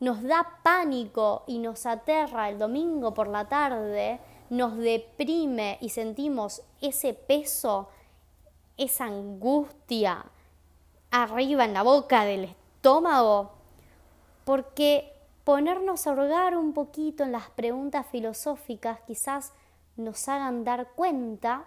nos 0.00 0.22
da 0.22 0.60
pánico 0.62 1.44
y 1.46 1.60
nos 1.60 1.86
aterra 1.86 2.50
el 2.50 2.58
domingo 2.58 3.14
por 3.14 3.28
la 3.28 3.48
tarde, 3.48 4.20
nos 4.50 4.76
deprime 4.76 5.78
y 5.80 5.88
sentimos 5.88 6.60
ese 6.82 7.14
peso 7.14 7.88
esa 8.76 9.04
angustia 9.04 10.24
arriba 11.10 11.64
en 11.64 11.74
la 11.74 11.82
boca 11.82 12.24
del 12.24 12.44
estómago, 12.44 13.52
porque 14.44 15.12
ponernos 15.44 16.06
a 16.06 16.12
hurgar 16.12 16.56
un 16.56 16.72
poquito 16.72 17.22
en 17.22 17.32
las 17.32 17.50
preguntas 17.50 18.06
filosóficas 18.06 18.98
quizás 19.06 19.52
nos 19.96 20.28
hagan 20.28 20.64
dar 20.64 20.88
cuenta 20.96 21.64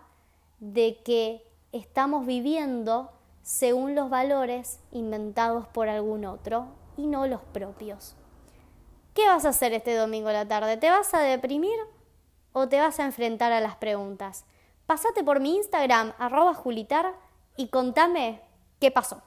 de 0.60 1.00
que 1.04 1.44
estamos 1.72 2.26
viviendo 2.26 3.12
según 3.42 3.96
los 3.96 4.10
valores 4.10 4.80
inventados 4.92 5.68
por 5.68 5.88
algún 5.88 6.26
otro 6.26 6.68
y 6.98 7.08
no 7.08 7.28
los 7.28 7.42
propios. 7.42 8.16
¿Qué 9.14 9.26
vas 9.26 9.46
a 9.46 9.50
hacer 9.50 9.74
este 9.74 9.96
domingo 9.96 10.30
la 10.32 10.48
tarde? 10.48 10.78
¿Te 10.78 10.90
vas 10.90 11.14
a 11.14 11.20
deprimir 11.22 11.78
o 12.54 12.68
te 12.68 12.80
vas 12.80 13.00
a 13.00 13.06
enfrentar 13.06 13.52
a 13.52 13.62
las 13.62 13.76
preguntas? 13.78 14.46
Pasate 14.88 15.22
por 15.22 15.42
mi 15.42 15.58
Instagram, 15.58 16.14
arroba 16.18 16.54
Julitar, 16.54 17.14
y 17.58 17.68
contame 17.68 18.42
qué 18.80 18.90
pasó. 18.90 19.22